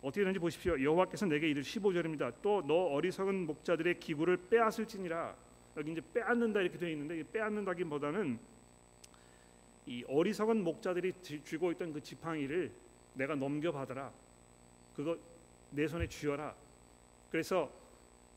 어떻게 0.01 0.21
되는지 0.21 0.39
보십시오. 0.39 0.81
여호와께서 0.81 1.25
내게 1.25 1.49
이르 1.49 1.61
15절입니다. 1.61 2.33
또 2.41 2.61
너 2.65 2.73
어리석은 2.93 3.45
목자들의 3.47 3.99
기구를 3.99 4.38
빼앗을지니라. 4.49 5.36
여기 5.77 5.91
이제 5.91 6.01
빼앗는다 6.13 6.61
이렇게 6.61 6.77
되어 6.77 6.89
있는데 6.89 7.21
빼앗는다기보다는 7.33 8.39
이 9.88 10.03
어리석은 10.07 10.63
목자들이 10.63 11.11
쥐고 11.21 11.71
있던 11.73 11.91
그 11.91 12.01
지팡이를 12.01 12.71
내가 13.13 13.36
넘겨 13.36 13.71
받아라. 13.71 14.11
그거 14.95 15.17
내 15.71 15.86
손에 15.88 16.07
쥐어라. 16.07 16.55
그래서 17.29 17.69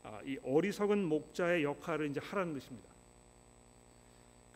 아, 0.03 0.19
이 0.25 0.37
어리석은 0.43 1.05
목자의 1.05 1.63
역할을 1.63 2.09
이제 2.09 2.19
하라는 2.19 2.53
것입니다. 2.53 2.88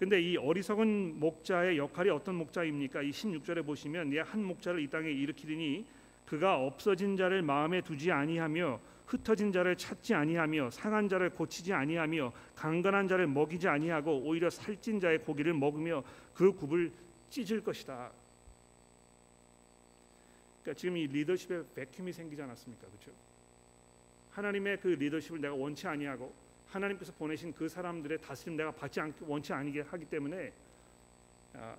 근데 0.04 0.22
이 0.22 0.36
어리석은 0.36 1.18
목자의 1.22 1.78
역할이 1.78 2.10
어떤 2.10 2.36
목자입니까? 2.36 3.04
이 3.04 3.12
16절에 3.12 3.66
보시면 3.66 4.10
내한 4.10 4.44
목자를 4.44 4.82
이 4.82 4.88
땅에 4.90 5.10
일으키리니 5.10 5.86
그가 6.26 6.58
없어진 6.58 7.16
자를 7.16 7.42
마음에 7.42 7.80
두지 7.80 8.12
아니하며 8.12 8.82
흩어진 9.08 9.54
자를 9.54 9.78
찾지 9.78 10.14
아니하며 10.14 10.72
상한 10.72 11.08
자를 11.08 11.30
고치지 11.30 11.72
아니하며 11.72 12.34
강건한 12.54 13.08
자를 13.08 13.28
먹이지 13.28 13.70
아니하고 13.70 14.24
오히려 14.26 14.50
살찐 14.50 15.00
자의 15.00 15.20
고기를 15.20 15.54
먹으며 15.54 16.04
그 16.34 16.52
굽을 16.52 16.92
찢을 17.30 17.64
것이다. 17.64 18.12
그러니까 20.64 20.78
지금 20.78 20.98
이 20.98 21.08
리더십에 21.08 21.64
백큐이 21.76 22.12
생기지 22.12 22.42
않았습니까? 22.42 22.88
그렇죠? 22.88 23.12
하나님의 24.32 24.82
그 24.82 24.90
리더십을 24.90 25.40
내가 25.40 25.54
원치 25.54 25.88
아니하고 25.88 26.43
하나님께서 26.74 27.14
보내신 27.14 27.54
그 27.54 27.70
사람들의 27.70 28.20
다스림 28.22 28.58
내가 28.58 28.72
받지 28.72 29.00
않 29.00 29.14
원치 29.22 29.54
아니게 29.54 29.82
하기 29.82 30.06
때문에 30.06 30.52
아, 31.54 31.76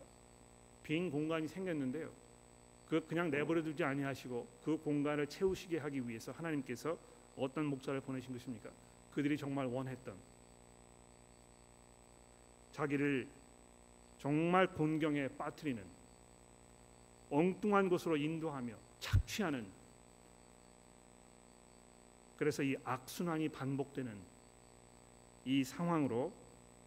빈 0.82 1.10
공간이 1.10 1.48
생겼는데요. 1.48 2.10
그 2.88 3.04
그냥 3.06 3.30
내버려 3.30 3.62
두지 3.62 3.82
아니하시고 3.82 4.46
그 4.64 4.76
공간을 4.78 5.26
채우시게 5.26 5.78
하기 5.78 6.08
위해서 6.08 6.32
하나님께서 6.32 6.96
어떤 7.36 7.66
목자를 7.66 8.00
보내신 8.00 8.32
것입니까? 8.32 8.70
그들이 9.14 9.36
정말 9.36 9.66
원했던 9.66 10.14
자기를 12.72 13.26
정말 14.20 14.66
곤경에 14.66 15.28
빠뜨리는 15.28 15.82
엉뚱한 17.30 17.88
곳으로 17.88 18.16
인도하며 18.16 18.74
착취하는 19.00 19.66
그래서 22.36 22.62
이 22.62 22.76
악순환이 22.84 23.48
반복되는 23.48 24.33
이 25.44 25.62
상황으로 25.64 26.32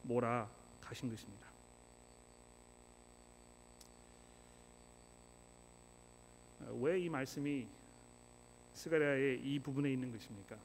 몰아가신 0.03 1.09
것입니다. 1.09 1.47
왜 6.79 6.99
이 7.01 7.09
말씀이 7.09 7.65
스가랴의 8.73 9.39
이 9.41 9.59
부분에 9.59 9.91
있는 9.91 10.11
것입니까? 10.11 10.55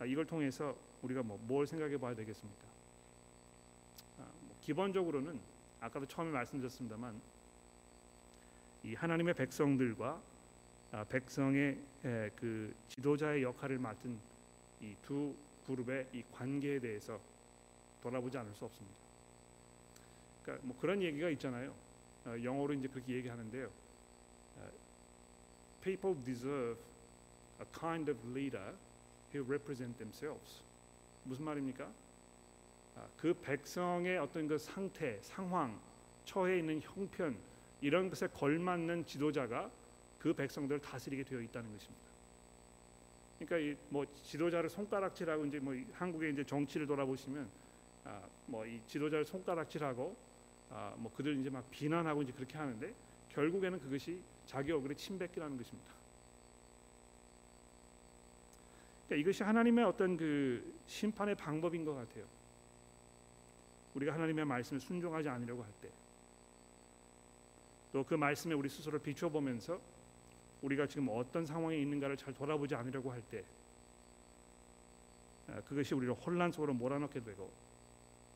아, 0.00 0.04
이걸 0.04 0.26
통해서 0.26 0.76
우리가 1.02 1.22
뭐 1.22 1.38
뭘 1.42 1.66
생각해 1.66 1.96
봐야 1.98 2.14
되겠습니까? 2.14 2.62
아, 4.18 4.22
뭐 4.42 4.56
기본적으로는 4.62 5.38
아까도 5.80 6.06
처음에 6.06 6.30
말씀드렸습니다만 6.32 7.20
이 8.84 8.94
하나님의 8.94 9.34
백성들과 9.34 10.20
아, 10.92 11.04
백성의 11.04 11.78
에, 12.04 12.30
그 12.36 12.74
지도자의 12.88 13.42
역할을 13.42 13.78
맡은 13.78 14.18
이 14.80 14.94
두 15.02 15.34
그룹의 15.68 16.08
이 16.12 16.24
관계에 16.32 16.80
대해서 16.80 17.20
돌아보지 18.02 18.36
않을 18.38 18.52
수 18.54 18.64
없습니다. 18.64 18.96
그러니까 20.42 20.66
뭐 20.66 20.76
그런 20.80 21.00
얘기가 21.00 21.30
있잖아요. 21.30 21.72
어, 22.24 22.34
영어로 22.42 22.74
이제 22.74 22.88
그렇게 22.88 23.14
얘기하는데요. 23.14 23.70
people 25.88 26.14
deserve 26.24 26.76
a 27.60 27.66
kind 27.72 28.10
of 28.10 28.18
leader 28.34 28.74
who 29.32 29.42
represent 29.44 29.96
themselves. 29.98 30.62
무슨 31.24 31.44
말입니까? 31.44 31.88
아, 32.96 33.06
그 33.16 33.34
백성의 33.34 34.18
어떤 34.18 34.48
그 34.48 34.58
상태, 34.58 35.18
상황, 35.22 35.80
처해 36.24 36.58
있는 36.58 36.80
형편 36.80 37.36
이런 37.80 38.10
것에 38.10 38.26
걸맞는 38.28 39.06
지도자가 39.06 39.70
그 40.18 40.32
백성들을 40.32 40.80
다스리게 40.80 41.24
되어 41.24 41.40
있다는 41.40 41.72
것입니다. 41.72 42.07
그러니까 43.38 43.80
뭐 43.88 44.04
지도자를 44.24 44.68
손가락질하고 44.68 45.46
이제 45.46 45.58
뭐 45.60 45.74
한국의 45.92 46.32
이제 46.32 46.44
정치를 46.44 46.86
돌아보시면 46.86 47.48
아, 48.04 48.22
뭐 48.46 48.66
이 48.66 48.80
지도자를 48.86 49.24
손가락질하고 49.24 50.16
아, 50.70 50.94
뭐 50.96 51.12
그들 51.14 51.38
이제 51.38 51.50
막 51.50 51.68
비난하고 51.70 52.22
이제 52.22 52.32
그렇게 52.32 52.58
하는데 52.58 52.92
결국에는 53.30 53.80
그것이 53.80 54.20
자기 54.46 54.72
얼굴에 54.72 54.94
침 54.94 55.18
뱉기라는 55.18 55.56
것입니다. 55.56 55.92
그러니까 59.06 59.22
이것이 59.22 59.42
하나님의 59.42 59.84
어떤 59.84 60.16
그 60.16 60.74
심판의 60.86 61.34
방법인 61.34 61.84
것 61.84 61.94
같아요. 61.94 62.24
우리가 63.94 64.12
하나님의 64.14 64.44
말씀에 64.44 64.78
순종하지 64.78 65.28
않으려고 65.28 65.62
할 65.62 65.70
때, 65.80 65.88
또 67.92 68.04
그 68.04 68.14
말씀에 68.14 68.54
우리 68.54 68.68
스스로를 68.68 69.00
비춰보면서 69.00 69.80
우리가 70.62 70.86
지금 70.86 71.08
어떤 71.10 71.46
상황에 71.46 71.76
있는가를 71.78 72.16
잘 72.16 72.34
돌아보지 72.34 72.74
않으려고 72.74 73.12
할 73.12 73.22
때, 73.30 73.44
아, 75.48 75.60
그것이 75.62 75.94
우리를 75.94 76.12
혼란 76.14 76.52
속으로 76.52 76.74
몰아넣게 76.74 77.22
되고 77.22 77.50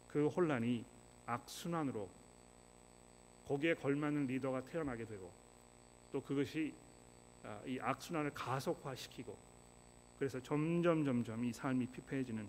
그 0.08 0.28
혼란이 0.28 0.84
악순환으로 1.26 2.08
거기에 3.46 3.74
걸맞는 3.74 4.26
리더가 4.26 4.64
태어나게 4.64 5.04
되고 5.04 5.30
또 6.10 6.20
그것이 6.20 6.72
아, 7.44 7.60
이 7.66 7.78
악순환을 7.80 8.30
가속화시키고 8.34 9.36
그래서 10.18 10.40
점점 10.42 11.04
점점 11.04 11.44
이 11.44 11.52
삶이 11.52 11.86
피폐해지는 11.86 12.46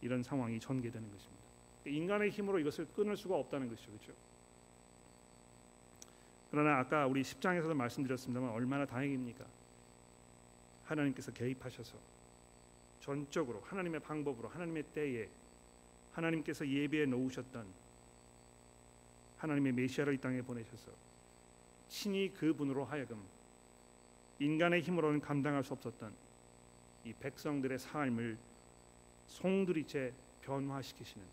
이런 0.00 0.22
상황이 0.22 0.58
전개되는 0.58 1.10
것입니다. 1.10 1.42
인간의 1.86 2.30
힘으로 2.30 2.58
이것을 2.58 2.86
끊을 2.88 3.16
수가 3.16 3.36
없다는 3.36 3.68
것이죠, 3.68 3.92
그렇죠? 3.92 4.12
그러나 6.52 6.78
아까 6.78 7.06
우리 7.06 7.22
10장에서도 7.22 7.72
말씀드렸습니다만 7.72 8.50
얼마나 8.50 8.84
다행입니까? 8.84 9.42
하나님께서 10.84 11.32
개입하셔서 11.32 11.96
전적으로 13.00 13.62
하나님의 13.62 14.00
방법으로 14.00 14.50
하나님의 14.50 14.82
때에 14.94 15.28
하나님께서 16.12 16.68
예배에 16.68 17.06
놓으셨던 17.06 17.66
하나님의 19.38 19.72
메시아를 19.72 20.12
이 20.12 20.18
땅에 20.18 20.42
보내셔서 20.42 20.92
친히 21.88 22.30
그분으로 22.34 22.84
하여금 22.84 23.18
인간의 24.38 24.82
힘으로는 24.82 25.22
감당할 25.22 25.64
수 25.64 25.72
없었던 25.72 26.12
이 27.06 27.14
백성들의 27.14 27.78
삶을 27.78 28.36
송두리째 29.26 30.12
변화시키시는 30.42 31.26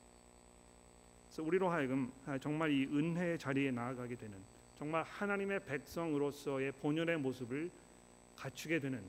그래서 1.27 1.43
우리로 1.43 1.69
하여금 1.69 2.09
정말 2.39 2.71
이 2.71 2.85
은혜의 2.85 3.37
자리에 3.37 3.71
나아가게 3.71 4.15
되는 4.15 4.37
정말 4.79 5.03
하나님의 5.03 5.65
백성으로서의 5.65 6.71
본연의 6.71 7.17
모습을 7.17 7.69
갖추게 8.37 8.79
되는 8.79 9.03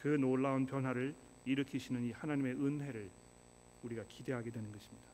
그 0.00 0.06
놀라운 0.06 0.66
변화를 0.66 1.14
일으키시는 1.44 2.04
이 2.04 2.12
하나님의 2.12 2.52
은혜를 2.52 3.10
우리가 3.82 4.04
기대하게 4.08 4.50
되는 4.50 4.70
것입니다. 4.70 5.08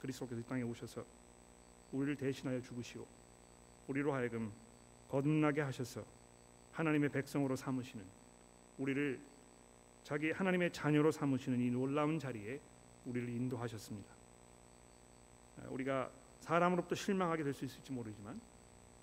그리스도께서 0.00 0.40
이 0.40 0.44
땅에 0.44 0.62
오셔서 0.62 1.04
우리를 1.92 2.16
대신하여 2.16 2.62
죽으시고 2.62 3.06
우리로 3.88 4.14
하여금 4.14 4.50
거듭나게 5.10 5.60
하셔서 5.60 6.02
하나님의 6.72 7.10
백성으로 7.10 7.56
삼으시는 7.56 8.02
우리를 8.78 9.20
자기 10.04 10.30
하나님의 10.30 10.72
자녀로 10.72 11.12
삼으시는 11.12 11.60
이 11.60 11.70
놀라운 11.70 12.18
자리에 12.18 12.58
우리를 13.04 13.28
인도하셨습니다. 13.28 14.10
아, 15.58 15.68
우리가 15.68 16.10
사람으로부터 16.40 16.94
실망하게 16.94 17.44
될 17.44 17.52
수 17.52 17.66
있을지 17.66 17.92
모르지만 17.92 18.40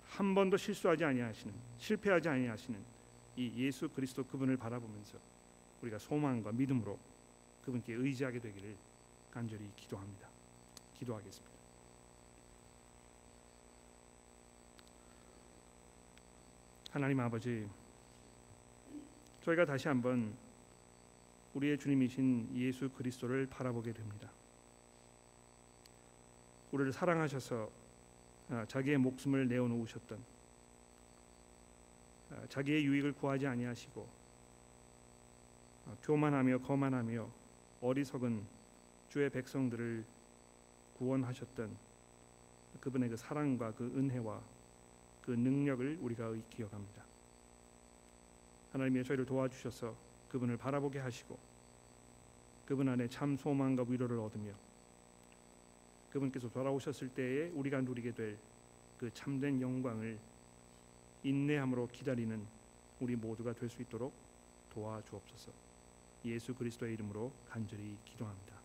한 0.08 0.34
번도 0.34 0.56
실수하지 0.56 1.04
아니하시는 1.04 1.54
실패하지 1.78 2.28
아니하시는 2.28 2.78
이 3.36 3.52
예수 3.56 3.88
그리스도 3.88 4.24
그분을 4.24 4.56
바라보면서 4.56 5.18
우리가 5.82 5.98
소망과 5.98 6.52
믿음으로 6.52 6.98
그분께 7.64 7.92
의지하게 7.94 8.38
되기를 8.38 8.76
간절히 9.32 9.68
기도합니다. 9.76 10.28
기도하겠습니다. 10.98 11.56
하나님 16.90 17.20
아버지, 17.20 17.68
저희가 19.42 19.66
다시 19.66 19.88
한번 19.88 20.34
우리의 21.52 21.78
주님이신 21.78 22.56
예수 22.56 22.88
그리스도를 22.88 23.46
바라보게 23.46 23.92
됩니다. 23.92 24.30
우리를 26.72 26.92
사랑하셔서 26.92 27.64
아, 27.64 27.85
자기의 28.68 28.98
목숨을 28.98 29.48
내어놓으셨던 29.48 30.18
아, 32.30 32.46
자기의 32.48 32.84
유익을 32.84 33.12
구하지 33.12 33.46
아니하시고 33.46 34.08
아, 35.86 35.96
교만하며 36.02 36.58
거만하며 36.58 37.28
어리석은 37.80 38.44
주의 39.08 39.30
백성들을 39.30 40.04
구원하셨던 40.98 41.76
그분의 42.80 43.08
그 43.10 43.16
사랑과 43.16 43.72
그 43.72 43.84
은혜와 43.96 44.40
그 45.22 45.32
능력을 45.32 45.98
우리가 46.00 46.32
기억합니다. 46.50 47.02
하나님의 48.72 49.04
저희를 49.04 49.24
도와주셔서 49.24 49.94
그분을 50.30 50.56
바라보게 50.56 50.98
하시고 50.98 51.38
그분 52.66 52.88
안에 52.88 53.08
참 53.08 53.36
소망과 53.36 53.84
위로를 53.88 54.18
얻으며 54.18 54.52
그분께서 56.16 56.48
돌아오셨을 56.50 57.08
때에 57.10 57.50
우리가 57.54 57.80
누리게 57.80 58.12
될 58.12 58.36
그 58.98 59.12
참된 59.12 59.60
영광을 59.60 60.18
인내함으로 61.22 61.88
기다리는 61.88 62.46
우리 63.00 63.14
모두가 63.14 63.52
될 63.52 63.68
수 63.68 63.82
있도록 63.82 64.12
도와주옵소서. 64.72 65.52
예수 66.24 66.54
그리스도의 66.54 66.94
이름으로 66.94 67.30
간절히 67.48 67.96
기도합니다. 68.04 68.55